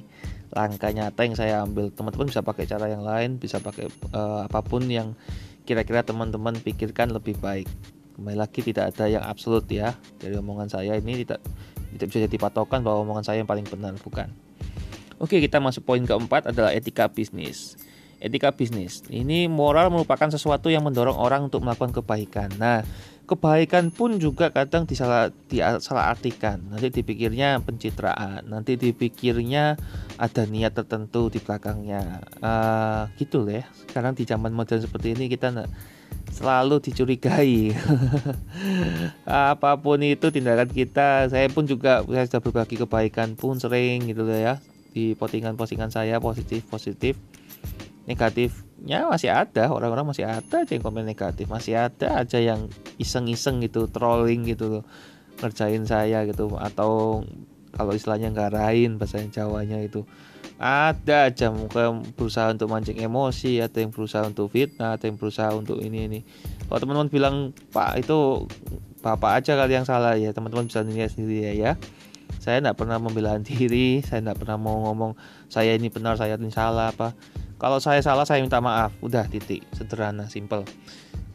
[0.50, 1.94] Langkah nyata yang saya ambil?
[1.94, 5.14] Teman-teman bisa pakai cara yang lain bisa pakai uh, apa pun yang
[5.62, 7.70] kira-kira teman-teman pikirkan lebih baik.
[8.18, 9.94] Kembali lagi tidak ada yang absolut ya.
[10.18, 11.38] Dari omongan saya ini tidak
[11.94, 14.26] tidak bisa jadi patokan bahwa omongan saya yang paling benar bukan.
[15.22, 17.76] Oke kita masuk poin keempat adalah etika bisnis
[18.20, 19.02] etika bisnis.
[19.08, 22.52] Ini moral merupakan sesuatu yang mendorong orang untuk melakukan kebaikan.
[22.60, 22.84] Nah,
[23.24, 26.60] kebaikan pun juga kadang disalah disalah artikan.
[26.68, 29.80] Nanti dipikirnya pencitraan, nanti dipikirnya
[30.20, 32.20] ada niat tertentu di belakangnya.
[32.44, 33.66] Uh, gitu lah ya.
[33.88, 35.64] Sekarang di zaman modern seperti ini kita
[36.30, 37.72] selalu dicurigai.
[39.54, 44.28] Apa pun itu tindakan kita, saya pun juga saya sudah berbagi kebaikan pun sering gitu
[44.28, 47.14] ya di postingan-postingan saya positif positif
[48.10, 52.66] negatifnya masih ada orang-orang masih ada aja yang komen negatif masih ada aja yang
[52.98, 54.82] iseng-iseng gitu trolling gitu
[55.38, 57.22] ngerjain saya gitu atau
[57.74, 60.04] kalau istilahnya ngarahin bahasa Jawanya itu.
[60.60, 65.56] Ada aja muka berusaha untuk mancing emosi ada yang berusaha untuk fitnah ada yang berusaha
[65.56, 66.20] untuk ini ini.
[66.68, 67.34] Kalau teman-teman bilang
[67.72, 68.44] pak itu
[69.00, 71.72] bapak aja kali yang salah ya teman-teman bisa nilai sendiri ya ya.
[72.44, 75.16] Saya tidak pernah membela diri saya tidak pernah mau ngomong
[75.48, 77.16] saya ini benar saya ini salah apa
[77.60, 78.96] kalau saya salah saya minta maaf.
[79.04, 79.68] Udah titik.
[79.76, 80.64] Sederhana simple.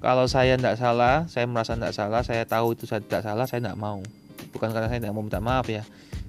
[0.02, 3.62] Kalau saya tidak salah saya merasa tidak salah saya tahu itu saya tidak salah saya
[3.62, 4.02] tidak mau.
[4.50, 5.86] Bukan karena saya tidak mau minta maaf ya.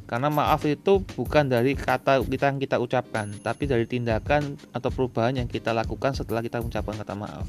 [0.07, 5.35] Karena maaf itu bukan dari kata kita yang kita ucapkan, tapi dari tindakan atau perubahan
[5.35, 7.49] yang kita lakukan setelah kita mengucapkan kata maaf.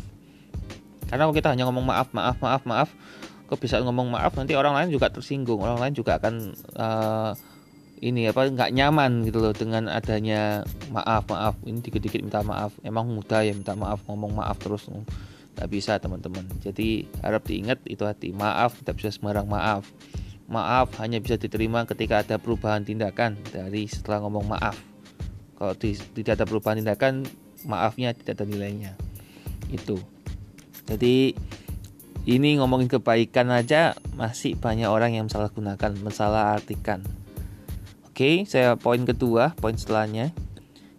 [1.05, 2.89] Karena kalau kita hanya ngomong maaf, maaf, maaf, maaf,
[3.45, 6.33] kebiasaan ngomong maaf nanti orang lain juga tersinggung, orang lain juga akan
[6.81, 7.31] uh,
[8.01, 10.62] ini apa nggak nyaman gitu loh dengan adanya
[10.93, 11.55] maaf, maaf.
[11.65, 12.77] Ini dikit-dikit minta maaf.
[12.86, 14.86] Emang mudah ya minta maaf, ngomong maaf terus.
[15.57, 16.45] Nggak bisa teman-teman.
[16.62, 19.86] Jadi harap diingat itu hati maaf, tidak bisa sembarang maaf
[20.47, 24.79] maaf hanya bisa diterima ketika ada perubahan tindakan dari setelah ngomong maaf.
[25.60, 27.27] Kalau tidak ada perubahan tindakan,
[27.67, 28.93] maafnya tidak ada nilainya.
[29.67, 29.99] Itu.
[30.88, 31.36] Jadi
[32.27, 37.03] ini ngomongin kebaikan aja masih banyak orang yang salah gunakan, mensalah artikan.
[38.17, 40.34] Oke, saya poin kedua, poin setelahnya.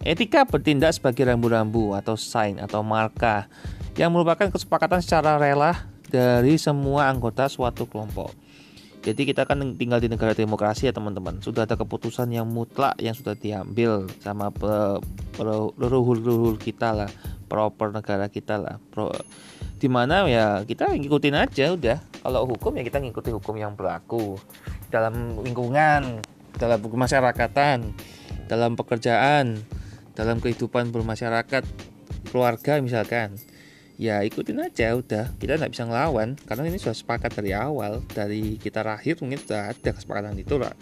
[0.07, 3.51] Etika bertindak sebagai rambu-rambu atau sign atau marka
[3.99, 8.31] yang merupakan kesepakatan secara rela dari semua anggota suatu kelompok.
[9.03, 11.43] Jadi kita kan tinggal di negara demokrasi ya teman-teman.
[11.43, 14.55] Sudah ada keputusan yang mutlak yang sudah diambil sama
[15.75, 17.11] leluhur-leluhur kita lah,
[17.51, 18.79] proper negara kita lah.
[18.95, 19.11] Pro,
[19.83, 21.99] di mana ya kita ngikutin aja udah.
[21.99, 24.39] Kalau hukum ya kita ngikuti hukum yang berlaku
[24.95, 26.23] dalam lingkungan,
[26.59, 27.95] dalam masyarakatan,
[28.51, 29.63] dalam pekerjaan,
[30.19, 31.63] dalam kehidupan bermasyarakat,
[32.29, 33.39] keluarga misalkan
[33.99, 35.35] ya ikutin aja udah.
[35.37, 39.75] Kita nggak bisa ngelawan karena ini sudah sepakat dari awal dari kita terakhir mungkin sudah
[39.75, 40.73] ada kesepakatan itu lah.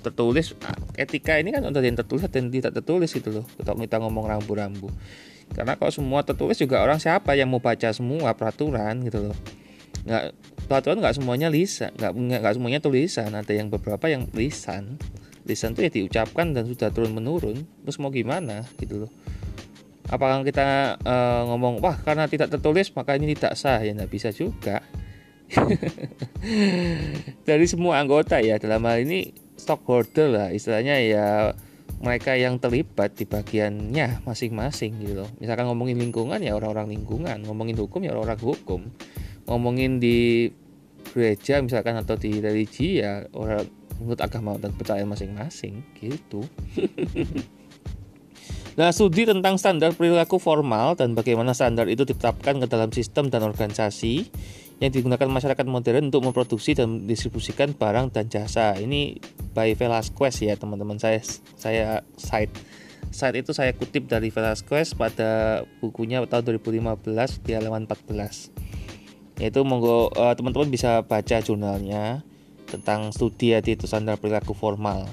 [0.00, 0.54] Tertulis
[0.94, 3.46] etika ini kan ada yang tertulis dan tidak tertulis itu loh.
[3.60, 4.88] Kalau kita ngomong rambu-rambu.
[5.50, 9.36] Karena kalau semua tertulis juga orang siapa yang mau baca semua peraturan gitu loh.
[10.06, 10.30] Nggak
[10.70, 15.02] peraturan nggak semuanya lisan nggak nggak semuanya tulisan ada yang beberapa yang lisan.
[15.42, 19.10] Lisan tuh ya diucapkan dan sudah turun menurun terus mau gimana gitu loh.
[20.06, 23.82] Apakah kita uh, ngomong wah karena tidak tertulis maka ini tidak sah.
[23.82, 24.86] Ya tidak bisa juga.
[27.50, 31.26] Dari semua anggota ya dalam hal ini stockholder lah istilahnya ya
[32.00, 35.30] mereka yang terlibat di bagiannya masing-masing gitu loh.
[35.36, 38.80] Misalkan ngomongin lingkungan ya orang-orang lingkungan, ngomongin hukum ya orang-orang hukum.
[39.44, 40.48] Ngomongin di
[41.10, 43.66] gereja misalkan atau di religi ya orang
[44.00, 46.46] menurut agama dan percaya masing-masing gitu.
[48.78, 53.42] Nah, studi tentang standar perilaku formal dan bagaimana standar itu ditetapkan ke dalam sistem dan
[53.42, 54.30] organisasi
[54.80, 58.78] yang digunakan masyarakat modern untuk memproduksi dan distribusikan barang dan jasa.
[58.80, 59.20] Ini
[59.52, 61.20] by Velasquez ya, teman-teman saya
[61.58, 62.54] saya site
[63.10, 68.79] site itu saya kutip dari Velasquez pada bukunya tahun 2015 di halaman 14.
[69.40, 72.20] Yaitu monggo uh, teman-teman bisa baca jurnalnya
[72.68, 75.08] tentang studi itu standar perilaku formal.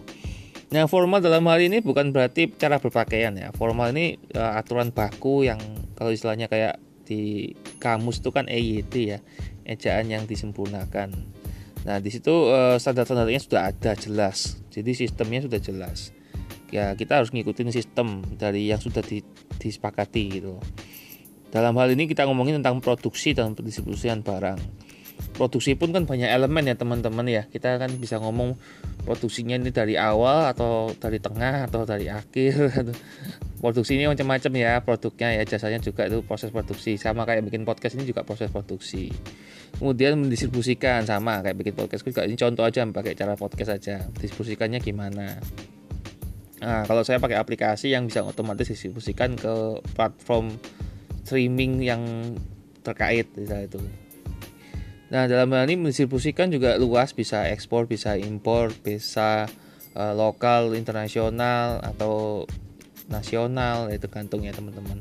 [0.68, 3.56] Nah, formal dalam hal ini bukan berarti cara berpakaian ya.
[3.56, 5.58] Formal ini uh, aturan baku yang
[5.96, 9.20] kalau istilahnya kayak di kamus itu kan EYT ya,
[9.64, 11.16] ejaan yang disempurnakan.
[11.88, 14.60] Nah, di situ uh, standar-standarnya sudah ada jelas.
[14.68, 16.12] Jadi sistemnya sudah jelas.
[16.68, 19.24] Ya, kita harus ngikutin sistem dari yang sudah di,
[19.64, 20.60] disepakati gitu.
[21.58, 24.62] Dalam hal ini kita ngomongin tentang produksi dan pendistribusian barang.
[25.34, 27.50] Produksi pun kan banyak elemen ya teman-teman ya.
[27.50, 28.54] Kita kan bisa ngomong
[29.02, 32.94] produksinya ini dari awal atau dari tengah atau dari akhir.
[33.58, 36.94] Produksi ini macam-macam ya produknya ya jasanya juga itu proses produksi.
[37.02, 39.10] Sama kayak bikin podcast ini juga proses produksi.
[39.82, 42.30] Kemudian mendistribusikan sama kayak bikin podcast juga.
[42.30, 44.06] Ini contoh aja pakai cara podcast aja.
[44.14, 45.42] Distribusikannya gimana?
[46.62, 50.54] Nah kalau saya pakai aplikasi yang bisa otomatis distribusikan ke platform
[51.28, 52.04] streaming yang
[52.88, 53.80] terkait itu
[55.08, 59.48] Nah, dalam hal ini mendistribusikan juga luas, bisa ekspor, bisa impor, bisa
[59.96, 62.44] uh, lokal, internasional atau
[63.08, 65.00] nasional, itu tergantung ya teman-teman.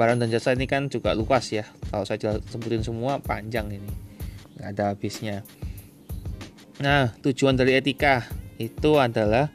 [0.00, 1.68] Barang dan jasa ini kan juga luas ya.
[1.92, 3.92] Kalau saya sebutin semua panjang ini,
[4.56, 5.44] nggak ada habisnya.
[6.80, 8.24] Nah, tujuan dari etika
[8.56, 9.52] itu adalah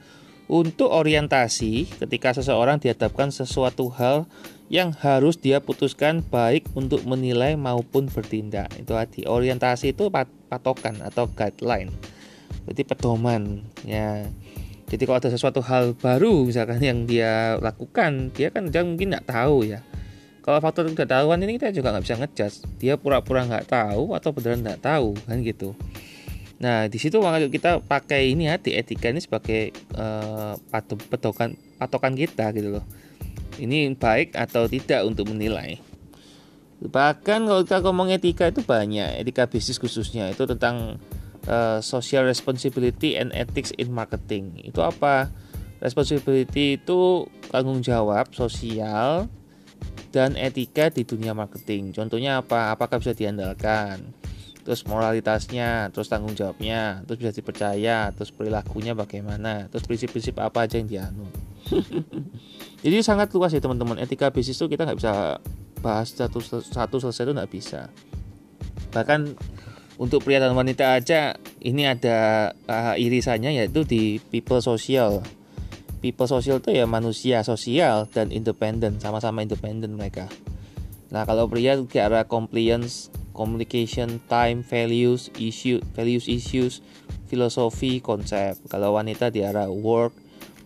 [0.51, 4.27] untuk orientasi ketika seseorang dihadapkan sesuatu hal
[4.67, 8.67] yang harus dia putuskan baik untuk menilai maupun bertindak.
[8.75, 10.11] Itu arti orientasi itu
[10.51, 11.87] patokan atau guideline.
[12.67, 14.27] Berarti pedoman ya.
[14.91, 19.31] Jadi kalau ada sesuatu hal baru misalkan yang dia lakukan, dia kan jangan mungkin nggak
[19.31, 19.79] tahu ya.
[20.43, 22.57] Kalau faktor ketidaktahuan ini kita juga nggak bisa ngejudge.
[22.75, 25.71] Dia pura-pura nggak tahu atau beneran nggak tahu kan gitu.
[26.61, 27.17] Nah di situ
[27.49, 30.53] kita pakai ini hati etika ini sebagai uh,
[31.09, 32.85] patokan patokan kita gitu loh
[33.61, 35.81] ini baik atau tidak untuk menilai.
[36.81, 40.97] Bahkan kalau kita ngomong etika itu banyak, etika bisnis khususnya itu tentang
[41.45, 44.57] uh, social responsibility and ethics in marketing.
[44.65, 45.29] Itu apa?
[45.77, 49.29] Responsibility itu tanggung jawab sosial
[50.09, 51.93] dan etika di dunia marketing.
[51.93, 52.73] Contohnya apa?
[52.73, 54.01] Apakah bisa diandalkan?
[54.61, 60.77] Terus moralitasnya, terus tanggung jawabnya, terus bisa dipercaya, terus perilakunya bagaimana, terus prinsip-prinsip apa aja
[60.77, 61.33] yang dianut.
[62.85, 63.97] Jadi sangat luas ya teman-teman.
[63.97, 65.41] Etika bisnis itu kita nggak bisa
[65.81, 67.89] bahas satu satu selesai itu nggak bisa.
[68.93, 69.33] Bahkan
[70.01, 75.21] untuk pria dan wanita aja ini ada uh, irisannya yaitu di people social.
[76.01, 80.25] People social itu ya manusia sosial dan independen, sama-sama independen mereka.
[81.13, 86.79] Nah, kalau pria ke arah compliance, communication, time, values, issue, values issues,
[87.31, 88.59] filosofi, konsep.
[88.67, 90.15] Kalau wanita di arah work,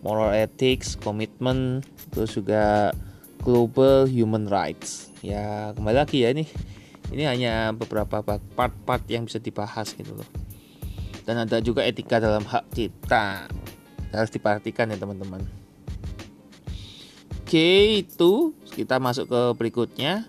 [0.02, 1.82] moral ethics, komitmen,
[2.14, 2.94] terus juga
[3.42, 5.10] global human rights.
[5.22, 6.46] Ya, kembali lagi ya ini
[7.14, 8.22] ini hanya beberapa
[8.58, 10.28] part-part yang bisa dibahas gitu loh.
[11.26, 13.50] Dan ada juga etika dalam hak cipta.
[14.14, 15.42] Harus diperhatikan ya teman-teman.
[17.42, 20.26] Oke, itu kita masuk ke berikutnya.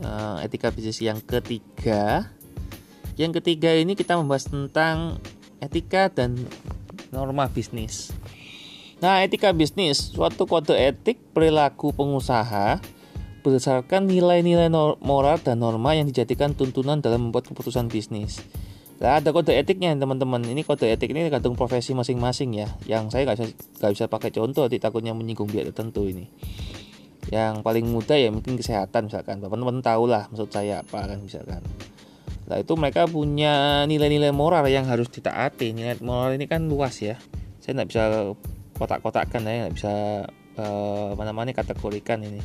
[0.00, 2.32] Uh, etika bisnis yang ketiga.
[3.20, 5.20] Yang ketiga ini kita membahas tentang
[5.60, 6.40] etika dan
[7.12, 8.08] norma bisnis.
[9.04, 12.80] Nah, etika bisnis, suatu kode etik perilaku pengusaha
[13.40, 14.68] berdasarkan nilai-nilai
[15.00, 18.40] moral dan norma yang dijadikan tuntunan dalam membuat keputusan bisnis.
[19.00, 20.44] Nah, ada kode etiknya teman-teman.
[20.44, 22.68] Ini kode etik ini tergantung profesi masing-masing ya.
[22.84, 26.28] Yang saya nggak bisa bisa pakai contoh, takutnya menyinggung pihak tertentu ini.
[27.30, 29.38] Yang paling mudah ya mungkin kesehatan misalkan.
[29.38, 31.62] Teman-teman tahu lah maksud saya apa kan misalkan.
[32.50, 35.70] Nah itu mereka punya nilai-nilai moral yang harus ditaati.
[35.70, 37.16] Nilai moral ini kan luas ya.
[37.62, 38.02] Saya nggak bisa
[38.80, 40.24] kotak-kotakkan ya nggak bisa
[40.56, 42.40] uh, mana mana kategorikan ini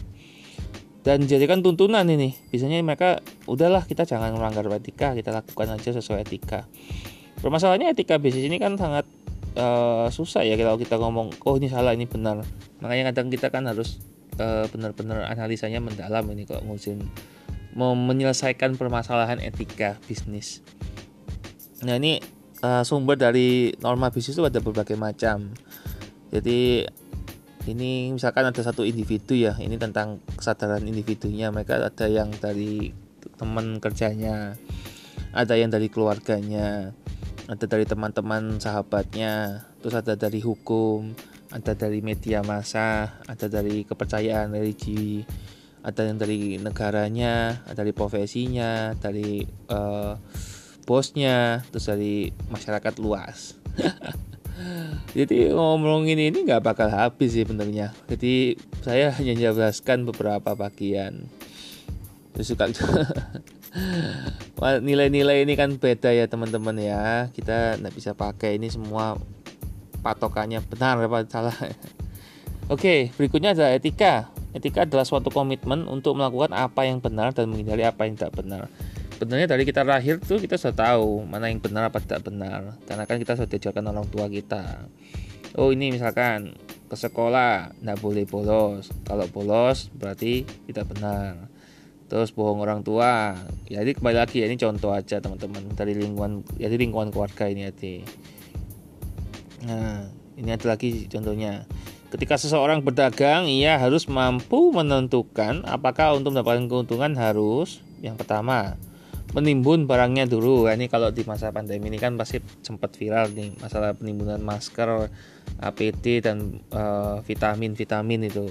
[1.08, 6.28] dan jadikan tuntunan ini biasanya mereka udahlah kita jangan melanggar etika kita lakukan aja sesuai
[6.28, 6.68] etika
[7.40, 9.08] permasalahannya etika bisnis ini kan sangat
[9.56, 12.44] uh, susah ya kalau kita ngomong oh ini salah ini benar
[12.84, 14.04] makanya kadang kita kan harus
[14.40, 17.04] uh, benar-benar analisanya mendalam ini kalau ngurusin
[17.76, 20.64] mau menyelesaikan permasalahan etika bisnis.
[21.84, 22.24] Nah ini
[22.64, 25.52] uh, sumber dari norma bisnis itu ada berbagai macam.
[26.32, 26.88] Jadi
[27.66, 31.52] ini misalkan ada satu individu ya ini tentang kesadaran individunya.
[31.52, 32.96] Mereka ada yang dari
[33.36, 34.56] teman kerjanya
[35.36, 36.96] ada yang dari keluarganya
[37.46, 41.14] ada dari teman-teman sahabatnya terus ada dari hukum
[41.56, 45.24] ada dari media massa ada dari kepercayaan religi
[45.86, 50.20] ada yang dari negaranya ada dari profesinya dari uh,
[50.84, 53.58] bosnya terus dari masyarakat luas.
[55.18, 61.28] Jadi ngomongin ini nggak bakal habis sih benernya jadi saya hanya jelaskan beberapa bagian.
[62.32, 62.72] Terus juga
[64.88, 67.28] nilai-nilai ini kan beda ya teman-teman ya.
[67.36, 69.20] Kita nggak bisa pakai ini semua
[70.06, 71.58] patokannya benar apa salah?
[72.74, 74.30] Oke berikutnya adalah etika.
[74.53, 78.70] Etika adalah suatu komitmen untuk melakukan apa yang benar dan menghindari apa yang tidak benar.
[79.18, 82.78] Sebenarnya dari kita lahir tuh kita sudah tahu mana yang benar apa tidak benar.
[82.86, 84.86] Karena kan kita sudah diajarkan orang tua kita.
[85.58, 86.53] Oh ini misalkan
[86.86, 88.93] ke sekolah nggak boleh bolos.
[89.03, 91.49] Kalau bolos berarti tidak benar.
[92.06, 93.34] Terus bohong orang tua.
[93.66, 98.06] Jadi kembali lagi ya ini contoh aja teman-teman dari lingkungan jadi lingkungan keluarga ini aja
[99.66, 100.05] nah
[100.38, 101.66] ini ada lagi contohnya.
[102.13, 108.80] Ketika seseorang berdagang ia harus mampu menentukan apakah untuk mendapatkan keuntungan harus yang pertama
[109.36, 110.70] menimbun barangnya dulu.
[110.72, 115.11] Ini kalau di masa pandemi ini kan pasti sempat viral nih masalah penimbunan masker
[115.59, 118.47] APD dan uh, vitamin vitamin itu.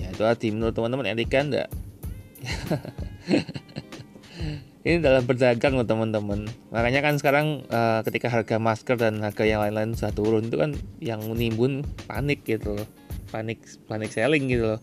[0.00, 1.68] Ya itu arti menurut teman-teman etika enggak
[4.82, 6.50] ini dalam berdagang loh teman-teman.
[6.74, 10.74] Makanya kan sekarang uh, ketika harga masker dan harga yang lain-lain sudah turun itu kan
[10.98, 12.86] yang menimbun panik gitu loh.
[13.30, 14.80] Panik panik selling gitu loh.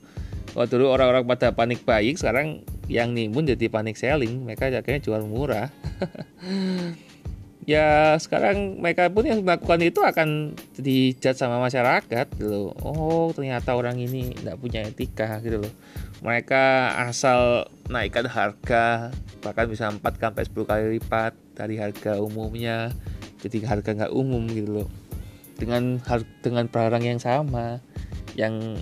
[0.55, 4.47] Kalau dulu orang-orang pada panik baik sekarang yang nimbun jadi panik selling.
[4.47, 5.67] Mereka akhirnya jual murah.
[7.69, 12.73] Ya sekarang mereka pun yang melakukan itu akan dijat sama masyarakat gitu loh.
[12.81, 15.73] Oh ternyata orang ini tidak punya etika gitu loh.
[16.19, 22.91] Mereka asal naikkan harga bahkan bisa 4 sampai 10 kali lipat dari harga umumnya.
[23.39, 24.89] Jadi harga nggak umum gitu loh.
[25.55, 25.99] Dengan
[26.43, 27.79] dengan barang yang sama
[28.35, 28.79] yang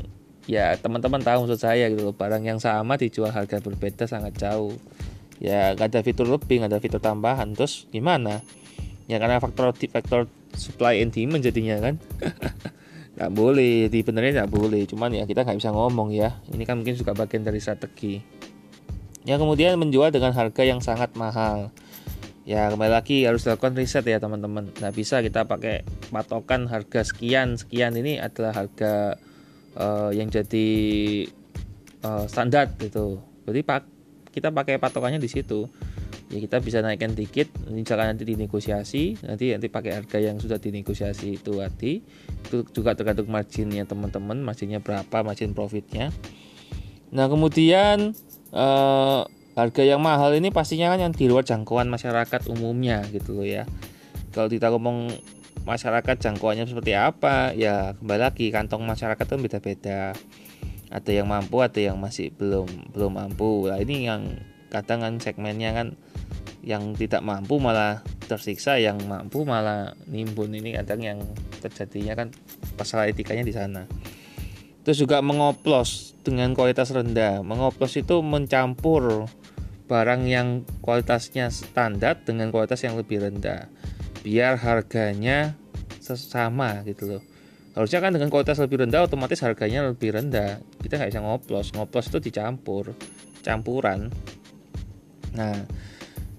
[0.49, 2.15] ya teman-teman tahu maksud saya gitu loh.
[2.17, 4.73] Barang yang sama dijual harga berbeda sangat jauh.
[5.37, 7.53] Ya nggak ada fitur lebih nggak ada fitur tambahan.
[7.53, 8.41] Terus gimana?
[9.05, 10.25] Ya karena faktor faktor
[10.57, 11.95] supply and demand jadinya kan
[13.17, 14.85] nggak boleh di benernya nggak boleh.
[14.85, 16.37] Cuman ya kita nggak bisa ngomong ya.
[16.53, 18.21] Ini kan mungkin juga bagian dari strategi.
[19.25, 21.73] Ya kemudian menjual dengan harga yang sangat mahal.
[22.47, 24.71] Ya kembali lagi harus dilakukan riset ya teman-teman.
[24.71, 27.97] Nggak bisa kita pakai patokan harga sekian sekian.
[27.97, 29.17] Ini adalah harga
[29.75, 30.69] uh, yang jadi
[32.05, 33.19] uh, standar gitu.
[33.49, 33.83] Jadi pak
[34.31, 35.65] kita pakai patokannya di situ
[36.27, 37.47] ya kita bisa naikkan dikit.
[37.71, 42.03] Misalkan nanti dinegosiasi nanti nanti pakai harga yang sudah dinegosiasi itu hati
[42.47, 46.11] itu juga tergantung marginnya teman-teman marginnya berapa margin profitnya.
[47.15, 48.11] Nah kemudian
[48.51, 49.23] uh,
[49.55, 53.63] harga yang mahal ini pastinya kan yang di luar jangkauan masyarakat umumnya gitu loh ya.
[54.35, 55.09] Kalau kita ngomong
[55.65, 60.15] masyarakat jangkauannya seperti apa ya kembali lagi kantong masyarakat itu beda-beda.
[60.87, 63.67] Ada yang mampu ada yang masih belum belum mampu.
[63.67, 65.87] Nah ini yang kadang kan segmennya kan
[66.67, 70.51] yang tidak mampu malah tersiksa yang mampu malah nimbun.
[70.51, 71.19] Ini kadang yang
[71.63, 72.27] terjadinya kan
[72.75, 73.87] masalah etikanya di sana.
[74.83, 77.39] Terus juga mengoplos dengan kualitas rendah.
[77.39, 79.31] Mengoplos itu mencampur
[79.87, 83.71] barang yang kualitasnya standar dengan kualitas yang lebih rendah.
[84.27, 85.55] Biar harganya
[86.03, 87.23] sesama gitu loh.
[87.79, 90.59] Harusnya kan dengan kualitas lebih rendah otomatis harganya lebih rendah.
[90.83, 91.71] Kita nggak bisa ngoplos.
[91.71, 92.91] Ngoplos itu dicampur.
[93.39, 94.11] Campuran.
[95.31, 95.55] Nah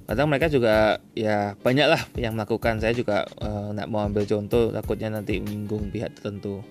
[0.08, 2.80] kadang mereka juga ya banyak lah yang melakukan.
[2.80, 6.64] Saya juga uh, nggak mau ambil contoh takutnya nanti menyinggung pihak tertentu.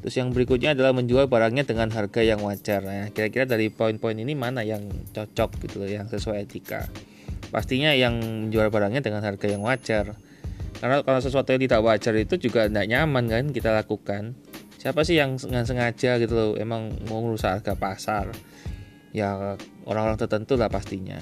[0.00, 4.34] Terus yang berikutnya adalah menjual barangnya dengan harga yang wajar nah kira-kira dari poin-poin ini
[4.34, 4.82] mana yang
[5.14, 6.88] cocok gitu loh yang sesuai etika?
[7.52, 8.16] Pastinya yang
[8.48, 10.16] menjual barangnya dengan harga yang wajar.
[10.80, 14.32] Karena kalau sesuatu yang tidak wajar itu juga tidak nyaman kan kita lakukan.
[14.80, 18.32] Siapa sih yang nggak sengaja gitu loh emang mau merusak harga pasar?
[19.12, 21.20] Ya orang-orang tertentu lah pastinya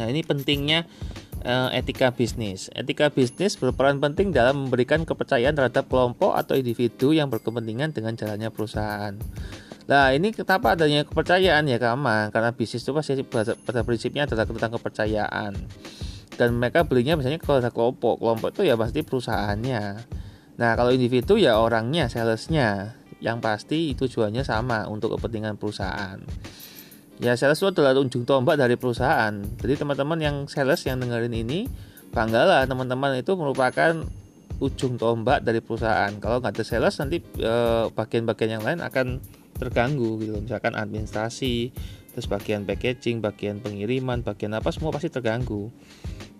[0.00, 0.88] nah ini pentingnya
[1.44, 2.68] uh, etika bisnis.
[2.72, 8.48] Etika bisnis berperan penting dalam memberikan kepercayaan terhadap kelompok atau individu yang berkepentingan dengan jalannya
[8.52, 9.14] perusahaan.
[9.90, 11.66] Nah ini kenapa adanya kepercayaan?
[11.66, 15.52] Ya Kama Karena bisnis itu pasti pada prinsipnya adalah tentang kepercayaan.
[16.38, 18.22] Dan mereka belinya misalnya kalau ada kelompok.
[18.22, 19.82] Kelompok itu ya pasti perusahaannya.
[20.56, 22.96] Nah kalau individu ya orangnya salesnya.
[23.20, 26.24] Yang pasti tujuannya sama untuk kepentingan perusahaan
[27.20, 29.32] ya sales itu adalah ujung tombak dari perusahaan.
[29.60, 31.68] Jadi teman-teman yang sales yang dengerin ini
[32.10, 34.02] banggalah teman-teman itu merupakan
[34.60, 36.10] ujung tombak dari perusahaan.
[36.16, 39.20] Kalau nggak ada sales nanti eh, bagian-bagian yang lain akan
[39.60, 40.40] terganggu gitu.
[40.40, 41.72] Misalkan administrasi
[42.10, 45.68] terus bagian packaging bagian pengiriman bagian apa semua pasti terganggu.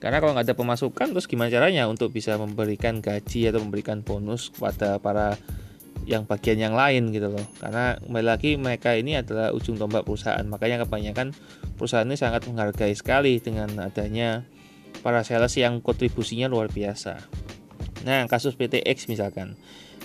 [0.00, 4.48] Karena kalau nggak ada pemasukan terus gimana caranya untuk bisa memberikan gaji atau memberikan bonus
[4.48, 5.36] kepada para
[6.08, 7.44] yang bagian yang lain gitu loh.
[7.60, 10.42] Karena kembali lagi mereka ini adalah ujung tombak perusahaan.
[10.44, 11.32] Makanya kebanyakan
[11.76, 14.44] perusahaan ini sangat menghargai sekali dengan adanya
[15.00, 17.20] para sales yang kontribusinya luar biasa.
[18.04, 19.56] Nah kasus PTX misalkan.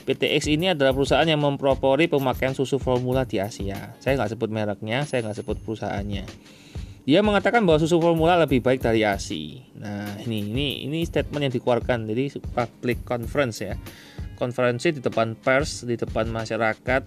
[0.05, 3.97] PTX ini adalah perusahaan yang mempropori pemakaian susu formula di Asia.
[3.97, 6.25] Saya nggak sebut mereknya saya nggak sebut perusahaannya.
[7.05, 9.61] Dia mengatakan bahwa susu formula lebih baik dari ASI.
[9.77, 12.09] Nah, ini ini ini statement yang dikeluarkan.
[12.09, 13.77] Jadi public conference ya.
[14.35, 17.03] Konferensi di depan pers, di depan masyarakat.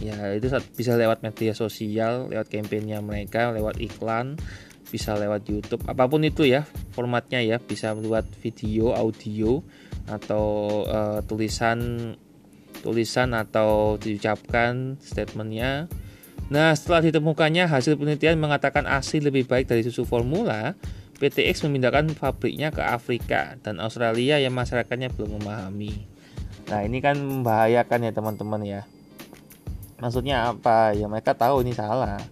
[0.00, 4.40] Ya, itu bisa lewat media sosial, lewat kampanye mereka, lewat iklan,
[4.88, 6.64] bisa lewat YouTube, apa pun itu ya
[6.96, 9.60] formatnya ya, bisa buat video, audio
[10.08, 10.44] atau
[10.88, 12.12] uh, tulisan
[12.80, 15.90] tulisan atau diucapkan statementnya
[16.50, 20.74] Nah, setelah ditemukannya hasil penelitian mengatakan ASI lebih baik dari susu formula,
[21.22, 26.10] PTX memindahkan pabriknya ke Afrika dan Australia yang masyarakatnya belum memahami.
[26.70, 28.82] Nah, ini kan membahayakan ya teman-teman ya.
[29.98, 30.94] Maksudnya apa?
[30.94, 32.22] Ya mereka tahu ini salah.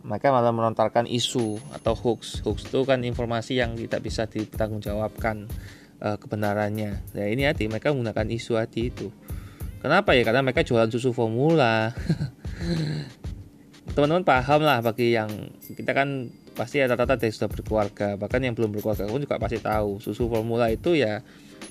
[0.00, 2.40] Mereka malah melontarkan isu atau hoax.
[2.44, 5.52] Hoax itu kan informasi yang tidak bisa dipertanggungjawabkan
[6.00, 7.04] uh, kebenarannya.
[7.12, 9.12] Nah, ini hati mereka menggunakan isu hati itu.
[9.84, 10.24] Kenapa ya?
[10.24, 11.92] Karena mereka jualan susu formula.
[13.94, 15.30] teman-teman paham lah bagi yang
[15.60, 20.26] kita kan pasti rata-rata sudah berkeluarga bahkan yang belum berkeluarga pun juga pasti tahu susu
[20.26, 21.22] formula itu ya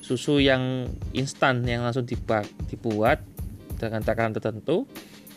[0.04, 3.24] susu yang instan yang langsung dibuat dibuat
[3.80, 4.84] dengan takaran tertentu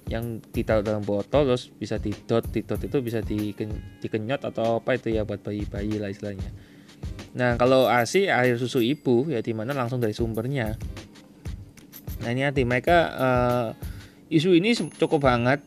[0.06, 3.22] yang ditaruh dalam botol terus bisa didot didot itu bisa
[4.02, 6.50] dikenyot atau apa itu ya buat bayi-bayi lah istilahnya
[7.36, 10.72] Nah, kalau ASI air susu ibu ya di mana langsung dari sumbernya.
[12.24, 13.68] Nah, ini hati mereka uh,
[14.32, 15.60] isu ini cukup banget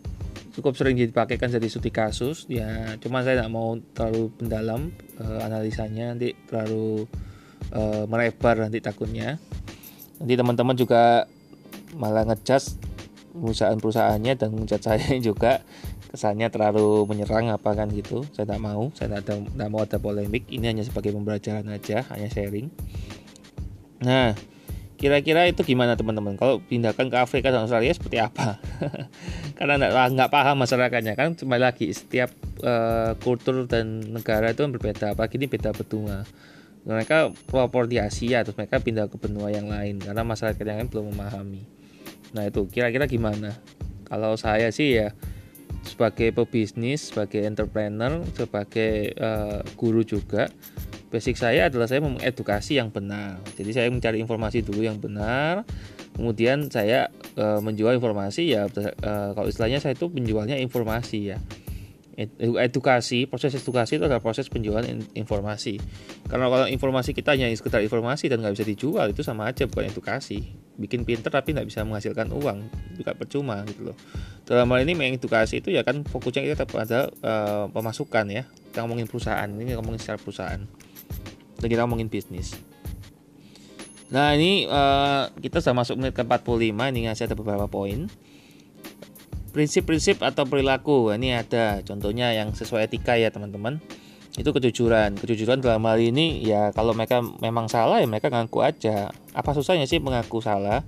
[0.50, 4.91] cukup sering dipakai kan jadi studi kasus ya cuma saya tidak mau terlalu mendalam
[5.22, 7.08] uh, analisanya nanti terlalu
[7.74, 9.38] uh, melebar nanti takutnya
[10.20, 11.26] nanti teman-teman juga
[11.96, 12.78] malah ngecas
[13.34, 15.62] perusahaan-perusahaannya dan mencat saya juga
[16.10, 20.50] kesannya terlalu menyerang apa kan gitu saya tidak mau saya tidak, tidak mau ada polemik
[20.50, 22.74] ini hanya sebagai pembelajaran aja hanya sharing
[24.02, 24.34] nah
[25.00, 26.36] Kira-kira itu gimana teman-teman?
[26.36, 28.60] Kalau pindahkan ke Afrika dan Australia seperti apa?
[29.58, 31.40] Karena nggak nggak paham masyarakatnya kan.
[31.40, 32.28] Cuma lagi setiap
[32.68, 35.16] uh, kultur dan negara itu kan berbeda.
[35.16, 36.28] Apalagi ini beda benua.
[36.88, 40.90] Mereka proper di Asia, terus mereka pindah ke benua yang lain karena masyarakat yang lain
[40.90, 41.64] belum memahami.
[42.34, 43.56] Nah itu kira-kira gimana?
[44.08, 45.14] Kalau saya sih ya
[45.86, 50.50] sebagai pebisnis, sebagai entrepreneur, sebagai uh, guru juga
[51.10, 53.42] basic saya adalah saya mengedukasi yang benar.
[53.58, 55.66] Jadi saya mencari informasi dulu yang benar,
[56.14, 61.38] kemudian saya e, menjual informasi ya e, kalau istilahnya saya itu penjualnya informasi ya.
[62.20, 64.84] Edukasi, proses edukasi itu adalah proses penjualan
[65.16, 65.80] informasi.
[66.28, 69.88] Karena kalau informasi kita hanya sekedar informasi dan nggak bisa dijual itu sama aja bukan
[69.88, 70.52] edukasi.
[70.76, 72.60] Bikin pinter tapi nggak bisa menghasilkan uang,
[73.00, 73.98] juga percuma gitu loh.
[74.44, 77.34] Dalam hal ini mengedukasi itu ya kan fokusnya kita pada e,
[77.72, 78.44] pemasukan ya.
[78.68, 80.60] Kita ngomongin perusahaan, ini ngomongin secara perusahaan
[81.60, 82.56] dan kita ngomongin bisnis
[84.10, 88.10] nah ini uh, kita sudah masuk menit ke 45 ini ngasih ada beberapa poin
[89.50, 91.14] prinsip-prinsip atau perilaku.
[91.14, 93.82] Ini ada contohnya yang sesuai etika ya teman-teman.
[94.38, 95.18] Itu kejujuran.
[95.18, 99.10] Kejujuran dalam hal ini ya kalau mereka memang salah ya mereka ngaku aja.
[99.34, 100.86] Apa susahnya sih mengaku salah?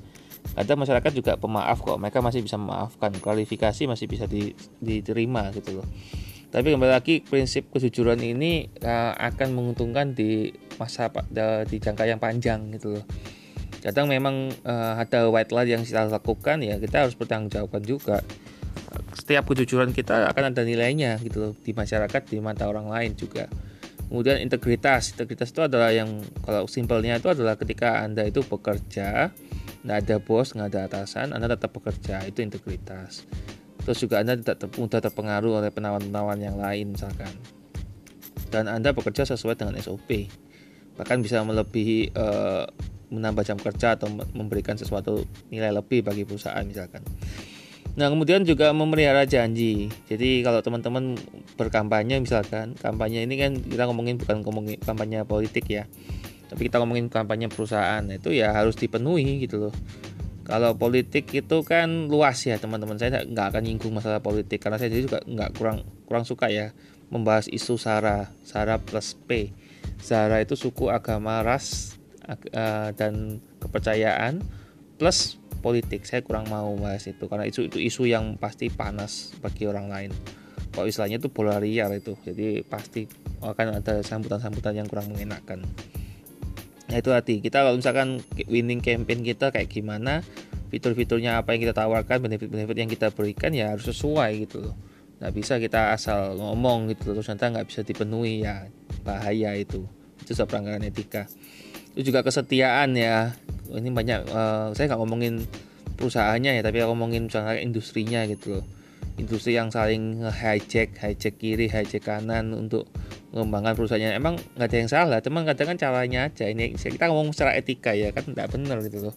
[0.58, 1.98] Kadang masyarakat juga pemaaf kok.
[1.98, 3.14] Mereka masih bisa memaafkan.
[3.18, 4.26] Kualifikasi masih bisa
[4.82, 5.88] diterima gitu loh.
[6.52, 11.08] Tapi kembali lagi prinsip kejujuran ini uh, akan menguntungkan di masa
[11.64, 13.06] di jangka yang panjang gitu loh.
[13.82, 18.20] Kadang memang uh, ada white lie yang kita lakukan ya kita harus bertanggung jawabkan juga.
[19.16, 23.48] Setiap kejujuran kita akan ada nilainya gitu loh di masyarakat di mata orang lain juga.
[24.12, 29.32] Kemudian integritas, integritas itu adalah yang kalau simpelnya itu adalah ketika anda itu bekerja,
[29.88, 33.24] nggak ada bos, nggak ada atasan, anda tetap bekerja itu integritas.
[33.82, 37.34] Terus juga Anda tidak ter mudah terpengaruh oleh penawaran-penawaran yang lain misalkan.
[38.54, 40.30] Dan Anda bekerja sesuai dengan SOP
[41.00, 42.68] bahkan bisa melebihi uh,
[43.10, 47.02] menambah jam kerja atau memberikan sesuatu nilai lebih bagi perusahaan misalkan
[48.00, 49.92] Nah kemudian juga memelihara janji.
[50.08, 51.20] Jadi kalau teman-teman
[51.60, 55.84] berkampanye misalkan, kampanye ini kan kita ngomongin bukan ngomongin kampanye politik ya,
[56.48, 58.04] tapi kita ngomongin kampanye perusahaan.
[58.08, 59.74] Itu ya harus dipenuhi gitu loh.
[60.48, 62.96] Kalau politik itu kan luas ya teman-teman.
[62.96, 66.72] Saya nggak akan nyinggung masalah politik karena saya juga nggak kurang kurang suka ya
[67.12, 69.52] membahas isu sara, sara plus P.
[70.00, 74.40] Sara itu suku, agama, ras uh, dan kepercayaan
[74.96, 76.04] plus politik.
[76.10, 80.12] Saya kurang mau bahas itu karena itu itu isu yang pasti panas bagi orang lain.
[80.74, 83.06] Kalau istilahnya itu bola liar itu, jadi pasti
[83.44, 85.68] akan ada sambutan-sambutan yang kurang mengenakan.
[86.92, 88.20] Nah itu hati kita kalau misalkan
[88.52, 90.26] winning campaign kita kayak gimana
[90.72, 94.76] fitur-fiturnya apa yang kita tawarkan benefit-benefit yang kita berikan ya harus sesuai gitu loh
[95.22, 98.66] nggak bisa kita asal ngomong gitu loh terus nanti nggak bisa dipenuhi ya
[99.06, 99.86] bahaya itu
[100.24, 101.30] itu sebuah pelanggaran etika
[101.96, 103.36] itu juga kesetiaan ya.
[103.72, 105.44] Ini banyak uh, saya nggak ngomongin
[105.96, 108.66] perusahaannya ya tapi ngomongin misalnya industrinya gitu loh.
[109.20, 112.88] Industri yang saling hijack hijack kiri hijack kanan untuk
[113.36, 114.16] mengembangkan perusahaannya.
[114.16, 116.48] Emang nggak ada yang salah cuman kadang kan caranya aja.
[116.48, 119.16] Ini kita ngomong secara etika ya kan tidak benar gitu loh.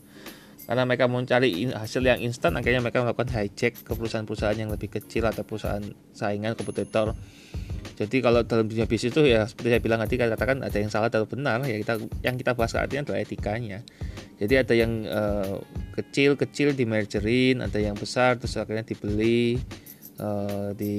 [0.65, 4.89] Karena mereka mau cari hasil yang instan akhirnya mereka melakukan hijack ke perusahaan-perusahaan yang lebih
[4.97, 5.85] kecil atau perusahaan
[6.17, 7.13] saingan kompetitor
[7.95, 11.07] jadi kalau dalam dunia bisnis itu ya seperti saya bilang tadi katakan ada yang salah
[11.07, 13.87] atau benar ya kita yang kita bahas saat ini adalah etikanya.
[14.35, 15.63] Jadi ada yang uh,
[15.95, 19.63] kecil-kecil di mergerin ada yang besar terus akhirnya dibeli
[20.19, 20.97] uh, di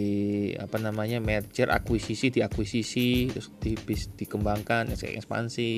[0.56, 3.76] apa namanya merger akuisisi diakuisisi terus di,
[4.16, 5.72] dikembangkan ekspansi.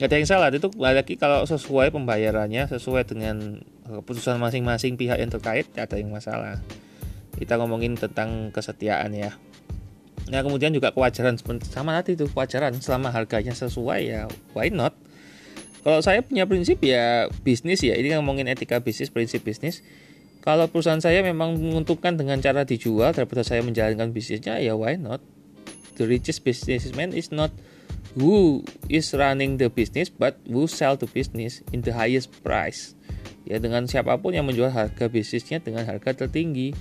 [0.00, 5.28] Nggak ada yang salah itu lagi kalau sesuai pembayarannya sesuai dengan keputusan masing-masing pihak yang
[5.28, 6.56] terkait tidak ada yang masalah.
[7.36, 9.36] Kita ngomongin tentang kesetiaan ya
[10.32, 11.36] nah kemudian juga kewajaran
[11.68, 14.24] sama tadi itu kewajaran selama harganya sesuai ya
[14.56, 14.96] why not?
[15.84, 17.92] Kalau saya punya prinsip ya bisnis ya.
[17.92, 19.84] Ini ngomongin etika bisnis prinsip bisnis.
[20.40, 25.20] Kalau perusahaan saya memang menguntungkan dengan cara dijual daripada saya menjalankan bisnisnya ya why not?
[26.00, 27.52] The richest businessman is not
[28.16, 32.96] who is running the business but who sell the business in the highest price.
[33.44, 36.72] Ya dengan siapa pun yang menjual harga bisnisnya dengan harga tertinggi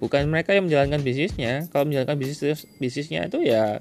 [0.00, 1.68] bukan mereka yang menjalankan bisnisnya.
[1.68, 3.78] Kalau menjalankan bisnis bisnisnya itu ya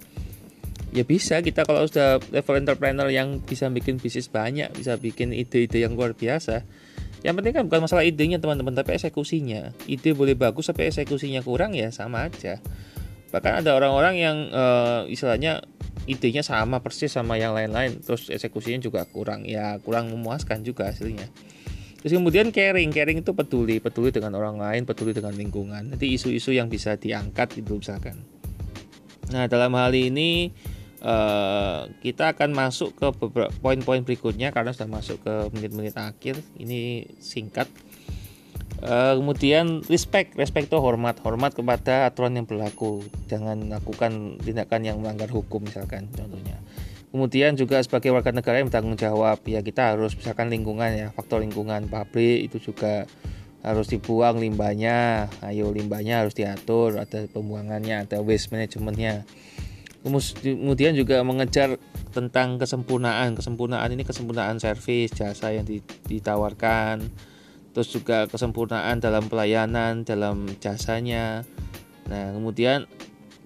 [0.91, 1.39] ya bisa.
[1.39, 6.13] Kita kalau sudah level entrepreneur yang bisa bikin bisnis banyak bisa bikin ide-ide yang luar
[6.13, 6.67] biasa.
[7.23, 9.71] Yang penting kan bukan masalah idenya teman-teman tapi eksekusinya.
[9.87, 12.59] Ide boleh bagus tapi eksekusinya kurang ya sama aja.
[13.31, 15.63] Bahkan ada orang-orang yang uh, istilahnya
[16.09, 17.99] idenya sama persis sama yang lain-lain.
[18.03, 19.43] Terus eksekusinya juga kurang.
[19.43, 21.27] Ya kurang memuaskan juga hasilnya
[21.99, 26.55] terus kemudian caring caring itu peduli peduli dengan orang lain peduli dengan lingkungan nanti isu-isu
[26.55, 28.23] yang bisa diangkat itu misalkan
[29.29, 30.55] nah dalam hal ini
[31.03, 37.05] uh, kita akan masuk ke beberapa poin-poin berikutnya karena sudah masuk ke menit-menit akhir ini
[37.19, 37.67] singkat
[38.79, 43.03] Uh, kemudian respect, respect itu hormat, hormat kepada aturan yang berlaku.
[43.27, 46.55] Jangan lakukan tindakan yang melanggar hukum misalkan contohnya.
[47.09, 51.41] Kemudian juga sebagai warga negara yang bertanggung jawab, ya kita harus misalkan lingkungan ya, faktor
[51.41, 53.09] lingkungan pabrik itu juga
[53.65, 55.25] harus dibuang limbahnya.
[55.41, 59.25] Ayo limbahnya harus diatur, ada pembuangannya, ada waste managementnya.
[60.05, 61.81] Kemudian juga mengejar
[62.13, 63.33] tentang kesempurnaan.
[63.33, 65.65] Kesempurnaan ini kesempurnaan servis, jasa yang
[66.07, 67.09] ditawarkan
[67.73, 71.45] terus juga kesempurnaan dalam pelayanan dalam jasanya
[72.09, 72.89] nah kemudian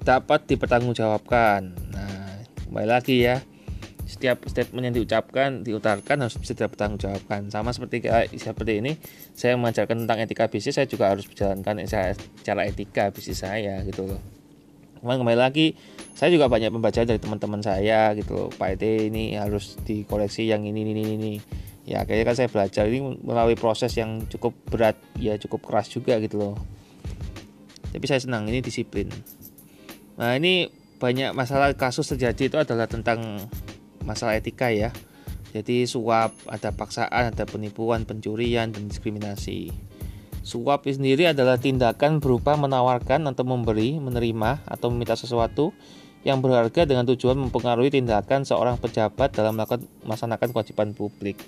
[0.02, 3.44] dapat dipertanggungjawabkan nah kembali lagi ya
[4.04, 7.48] setiap statement yang diucapkan diutarkan harus bisa dipertanggungjawabkan.
[7.50, 8.04] Sama seperti
[8.36, 9.00] seperti ini
[9.32, 11.84] saya mengajarkan tentang etika bisnis saya juga harus menjalankan
[12.44, 14.22] cara etika bisnis saya gitu loh.
[15.04, 15.76] Cuman kembali lagi
[16.16, 18.50] saya juga banyak membaca dari teman-teman saya gitu loh.
[18.56, 21.34] Pak Ete ini harus dikoreksi yang ini ini ini.
[21.84, 26.16] Ya akhirnya kan saya belajar ini melalui proses yang cukup berat ya cukup keras juga
[26.24, 26.56] gitu loh.
[27.92, 29.12] Tapi saya senang ini disiplin.
[30.16, 30.72] Nah ini
[31.04, 33.44] banyak masalah kasus terjadi itu adalah tentang
[34.04, 34.92] masalah etika ya.
[35.54, 39.70] Jadi suap ada paksaan ada penipuan pencurian dan diskriminasi.
[40.44, 45.72] Suap sendiri adalah tindakan berupa menawarkan atau memberi menerima atau meminta sesuatu
[46.28, 49.56] yang berharga dengan tujuan mempengaruhi tindakan seorang pejabat dalam
[50.04, 51.40] melaksanakan kewajiban publik.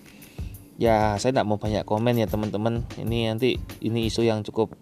[0.75, 2.83] Ya saya tidak mau banyak komen ya teman-teman.
[2.99, 4.75] Ini nanti ini isu yang cukup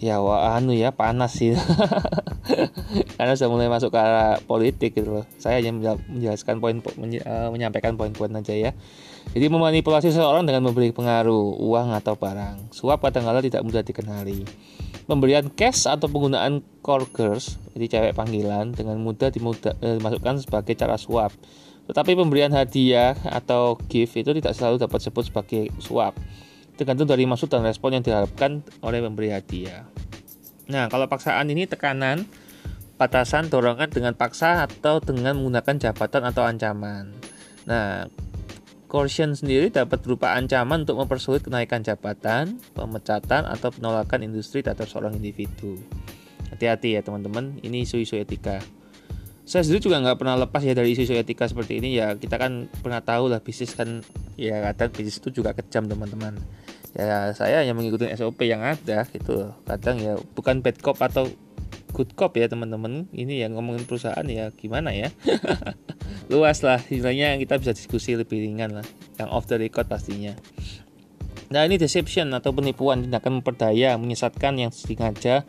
[0.00, 1.52] ya wah, anu ya panas sih.
[3.20, 5.24] Karena sudah mulai masuk ke arah politik gitu loh.
[5.36, 8.72] Saya hanya menjelaskan poin eh, menyampaikan poin-poin aja ya.
[9.30, 14.42] Jadi memanipulasi seseorang dengan memberi pengaruh uang atau barang suap kadang-kala tidak mudah dikenali.
[15.04, 21.30] Pemberian cash atau penggunaan courgers jadi cewek panggilan dengan mudah eh, dimasukkan sebagai cara suap.
[21.90, 26.16] Tetapi pemberian hadiah atau gift itu tidak selalu dapat disebut sebagai suap.
[26.80, 29.84] Tergantung dari maksud dan respon yang diharapkan oleh pemberi hadiah.
[30.72, 32.24] Nah, kalau paksaan ini tekanan,
[32.96, 37.12] batasan, dorongan dengan paksa atau dengan menggunakan jabatan atau ancaman.
[37.68, 38.08] Nah,
[38.88, 45.12] coercion sendiri dapat berupa ancaman untuk mempersulit kenaikan jabatan, pemecatan, atau penolakan industri terhadap seorang
[45.20, 45.76] individu.
[46.48, 48.64] Hati-hati ya teman-teman, ini isu-isu etika
[49.50, 51.98] saya sendiri juga nggak pernah lepas ya dari isu-isu etika seperti ini.
[51.98, 54.06] Ya kita kan pernah tahu lah bisnis kan
[54.38, 56.38] ya kadang bisnis itu juga kejam teman-teman.
[56.94, 59.50] Ya saya yang mengikuti SOP yang ada gitu.
[59.66, 61.26] Kadang ya bukan bad cop atau
[61.90, 63.10] good cop ya teman-teman.
[63.10, 65.10] Ini yang ngomongin perusahaan ya gimana ya?
[66.30, 68.86] Luas lah istilahnya kita bisa diskusi lebih ringan lah.
[69.18, 70.38] Yang off the record pastinya.
[71.50, 75.42] Nah ini deception atau penipuan tindakan memperdaya menyesatkan yang sengaja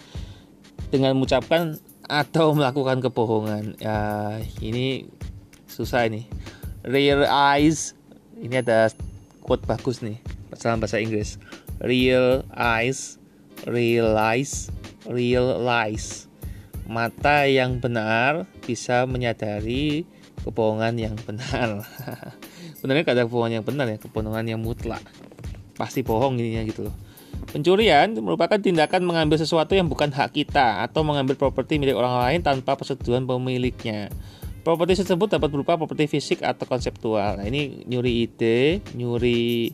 [0.89, 1.78] dengan mengucapkan
[2.12, 3.80] atau melakukan kebohongan.
[3.80, 5.07] Ya ini
[5.72, 6.28] susah ini.
[6.84, 7.95] Realize
[8.36, 8.91] ini ada
[9.39, 10.20] quote bagus nih.
[10.59, 11.39] Dalam bahasa Inggris.
[11.80, 13.16] Real eyes.
[13.64, 14.68] Realize
[15.07, 16.30] realize
[16.86, 20.03] mata yang benar bisa menyadari
[20.43, 21.88] kebohongan yang benar.
[22.84, 23.97] Benarnya gak ada kebohongan yang benar ya.
[24.01, 25.01] Kebohongan yang mutlak.
[25.80, 27.11] Pasti bohong ininya gitu loh
[27.50, 32.39] Pencurian merupakan tindakan mengambil sesuatu yang bukan hak kita atau mengambil properti milik orang lain
[32.46, 34.14] tanpa persetujuan pemiliknya.
[34.62, 37.42] Properti tersebut dapat berupa properti fisik atau konseptual.
[37.42, 39.74] Nah, ini nyuri ide, nyuri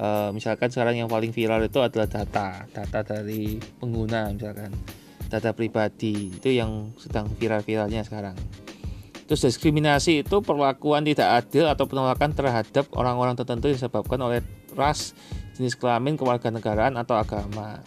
[0.00, 4.72] uh, misalkan sekarang yang paling viral itu adalah data, data dari pengguna misalkan,
[5.28, 8.36] data pribadi itu yang sedang viral-viralnya sekarang.
[9.28, 14.40] Terus diskriminasi itu perlakuan tidak adil atau penolakan terhadap orang-orang tertentu disebabkan oleh
[14.76, 15.16] ras,
[15.56, 17.80] jenis kelamin, kewarganegaraan atau agama.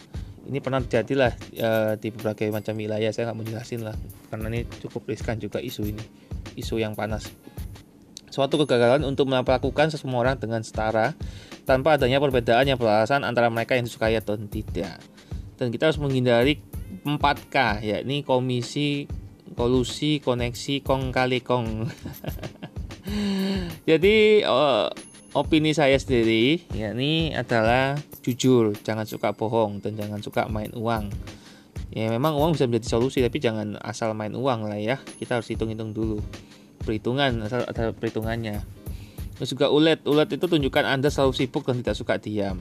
[0.46, 3.10] Ini pernah terjadi lah e, di berbagai macam wilayah.
[3.10, 3.96] Saya nggak menjelasin lah
[4.30, 6.04] karena ini cukup riskan juga isu ini,
[6.54, 7.30] isu yang panas.
[8.30, 11.16] Suatu kegagalan untuk melakukan semua orang dengan setara
[11.66, 15.02] tanpa adanya perbedaan yang beralasan antara mereka yang disukai atau tidak.
[15.56, 16.60] Dan kita harus menghindari
[17.02, 19.08] 4K yakni komisi
[19.56, 21.88] kolusi koneksi kong kali kong
[23.88, 24.90] jadi uh,
[25.36, 31.12] opini saya sendiri yakni adalah jujur, jangan suka bohong dan jangan suka main uang.
[31.92, 34.96] Ya memang uang bisa menjadi solusi tapi jangan asal main uang lah ya.
[35.20, 36.18] Kita harus hitung-hitung dulu.
[36.86, 38.62] perhitungan ada perhitungannya
[39.36, 42.56] terus juga ulet ulet itu tunjukkan anda selalu sibuk dan tidak suka diam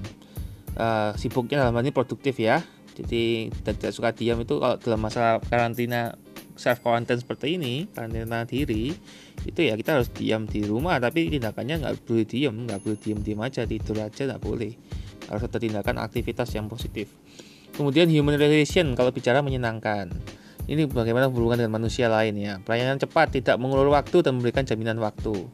[0.75, 2.59] uh, sibuknya dalam hal ini produktif ya
[2.95, 6.19] jadi tidak suka diam itu kalau dalam masa karantina
[6.55, 8.95] self quarantine seperti ini karantina diri
[9.43, 10.97] itu ya kita harus diam di rumah.
[10.97, 14.73] Tapi tindakannya nggak boleh diam nggak boleh diam diam aja tidur aja nggak boleh.
[15.27, 17.11] Harus ada tindakan aktivitas yang positif.
[17.75, 20.09] Kemudian human relation kalau bicara menyenangkan.
[20.65, 22.57] Ini bagaimana hubungan dengan manusia lain ya.
[22.63, 25.45] Pelayanan cepat tidak mengulur waktu dan memberikan jaminan waktu.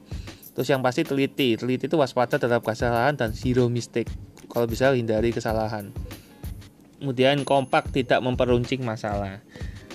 [0.56, 1.60] Terus yang pasti teliti.
[1.60, 4.08] Teliti itu waspada terhadap kesalahan dan zero mistake.
[4.47, 5.91] Kalau bisa hindari kesalahan.
[7.02, 9.43] Kemudian kompak tidak memperuncing masalah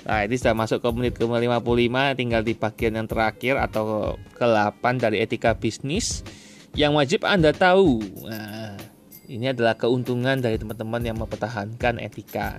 [0.06, 5.18] Nah, ini sudah masuk ke menit ke-55, tinggal di bagian yang terakhir atau ke-8 dari
[5.18, 6.22] etika bisnis
[6.78, 7.98] yang wajib Anda tahu.
[8.22, 8.78] Nah,
[9.26, 12.54] ini adalah keuntungan dari teman-teman yang mempertahankan etika.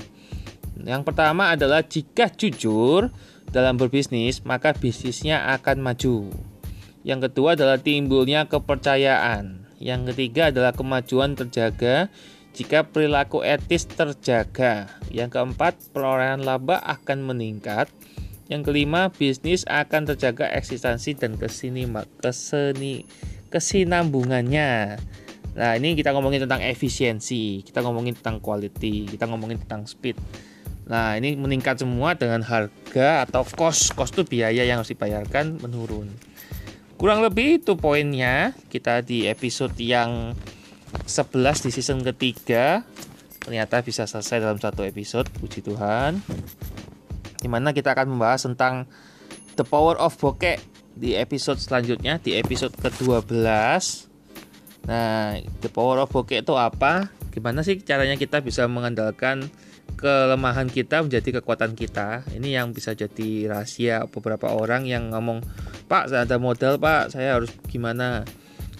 [0.84, 3.08] Yang pertama adalah jika jujur
[3.48, 6.28] dalam berbisnis, maka bisnisnya akan maju.
[7.08, 9.64] Yang kedua adalah timbulnya kepercayaan.
[9.80, 12.12] Yang ketiga adalah kemajuan terjaga
[12.58, 14.89] jika perilaku etis terjaga.
[15.14, 17.86] Yang keempat, perolehan laba akan meningkat.
[18.49, 21.86] Yang kelima, bisnis akan terjaga eksistensi dan ke sini
[22.18, 23.05] keseni
[23.53, 24.97] kesinambungannya.
[25.53, 30.18] Nah, ini kita ngomongin tentang efisiensi, kita ngomongin tentang quality, kita ngomongin tentang speed.
[30.89, 33.93] Nah, ini meningkat semua dengan harga atau cost.
[33.93, 36.10] Cost itu biaya yang harus dibayarkan menurun.
[36.97, 40.34] Kurang lebih itu poinnya kita di episode yang
[41.06, 42.84] 11 di season ketiga.
[43.44, 46.20] Ternyata bisa selesai dalam satu episode puji Tuhan.
[47.38, 48.90] Di mana kita akan membahas tentang
[49.58, 53.30] The Power of Bokeh di episode selanjutnya di episode ke-12
[54.88, 57.12] nah The Power of Bokeh itu apa?
[57.30, 59.52] Gimana sih caranya kita bisa mengandalkan
[60.00, 62.26] kelemahan kita menjadi kekuatan kita?
[62.34, 65.44] Ini yang bisa jadi rahasia beberapa orang yang ngomong
[65.92, 67.14] Pak saya ada modal Pak.
[67.14, 68.24] Saya harus gimana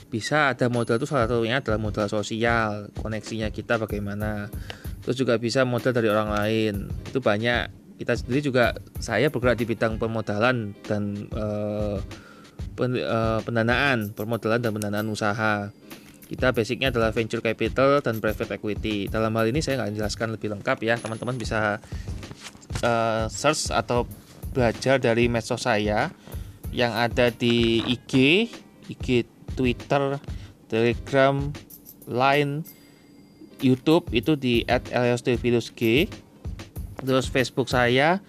[0.08, 4.48] bisa ada modal itu salah satunya adalah modal sosial koneksinya kita bagaimana.
[5.04, 6.74] Terus juga bisa modal dari orang lain.
[7.08, 7.96] Itu banyak.
[7.98, 11.98] Kita sendiri juga saya bergerak di bidang permodalan dan uh,
[12.78, 15.72] pen, uh, pendanaan permodalan dan pendanaan usaha.
[16.28, 19.08] Kita basicnya adalah venture capital dan private equity.
[19.08, 21.00] Dalam hal ini saya nggak jelaskan lebih lengkap ya.
[21.00, 21.80] Teman-teman bisa
[22.84, 24.04] uh, search atau
[24.52, 26.12] belajar dari medsos saya
[26.76, 28.14] yang ada di IG
[28.92, 30.22] IG Twitter,
[30.70, 31.50] Telegram,
[32.06, 32.62] Line,
[33.58, 35.82] YouTube itu di @eliostevilusg.
[36.98, 38.22] Terus Facebook saya,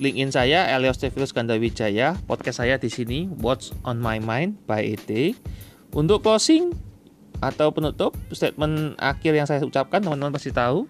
[0.00, 5.08] LinkedIn saya Elios Tevilus Gandawijaya, podcast saya di sini What's on My Mind by ET.
[5.94, 6.76] Untuk closing
[7.40, 10.88] atau penutup statement akhir yang saya ucapkan teman-teman pasti tahu.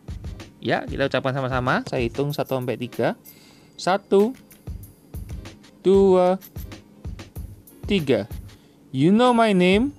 [0.64, 1.84] Ya, kita ucapkan sama-sama.
[1.84, 3.12] Saya hitung 1 sampai 3.
[3.76, 4.32] 1
[5.84, 6.38] 2
[7.84, 8.43] 3
[8.94, 9.90] You know my name,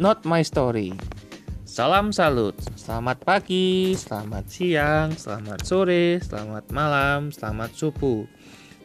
[0.00, 0.96] not my story.
[1.68, 2.56] Salam salut.
[2.80, 8.24] Selamat pagi, selamat siang, selamat sore, selamat malam, selamat subuh.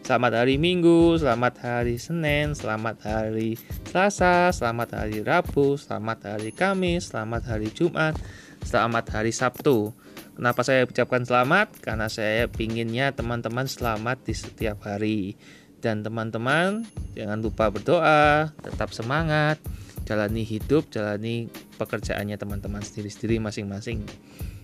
[0.04, 3.56] Selamat hari Minggu, selamat hari Senin, selamat hari
[3.88, 8.20] Selasa, selamat hari Rabu, selamat hari Kamis, selamat hari Jumat,
[8.68, 9.96] selamat hari Sabtu.
[10.36, 11.80] Kenapa saya ucapkan selamat?
[11.80, 15.40] Karena saya pinginnya teman-teman selamat di setiap hari.
[15.84, 19.60] Dan teman-teman jangan lupa berdoa, tetap semangat,
[20.08, 24.08] jalani hidup, jalani pekerjaannya teman-teman sendiri-sendiri masing-masing.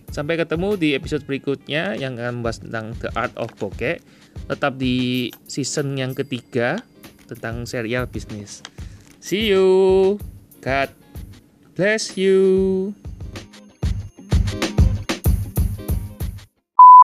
[0.08, 4.00] Sampai ketemu di episode berikutnya yang akan membahas tentang The Art of Bokeh.
[4.48, 6.80] Tetap di season yang ketiga
[7.28, 8.64] tentang serial bisnis.
[9.20, 10.16] See you.
[10.64, 10.90] God
[11.76, 12.96] bless you.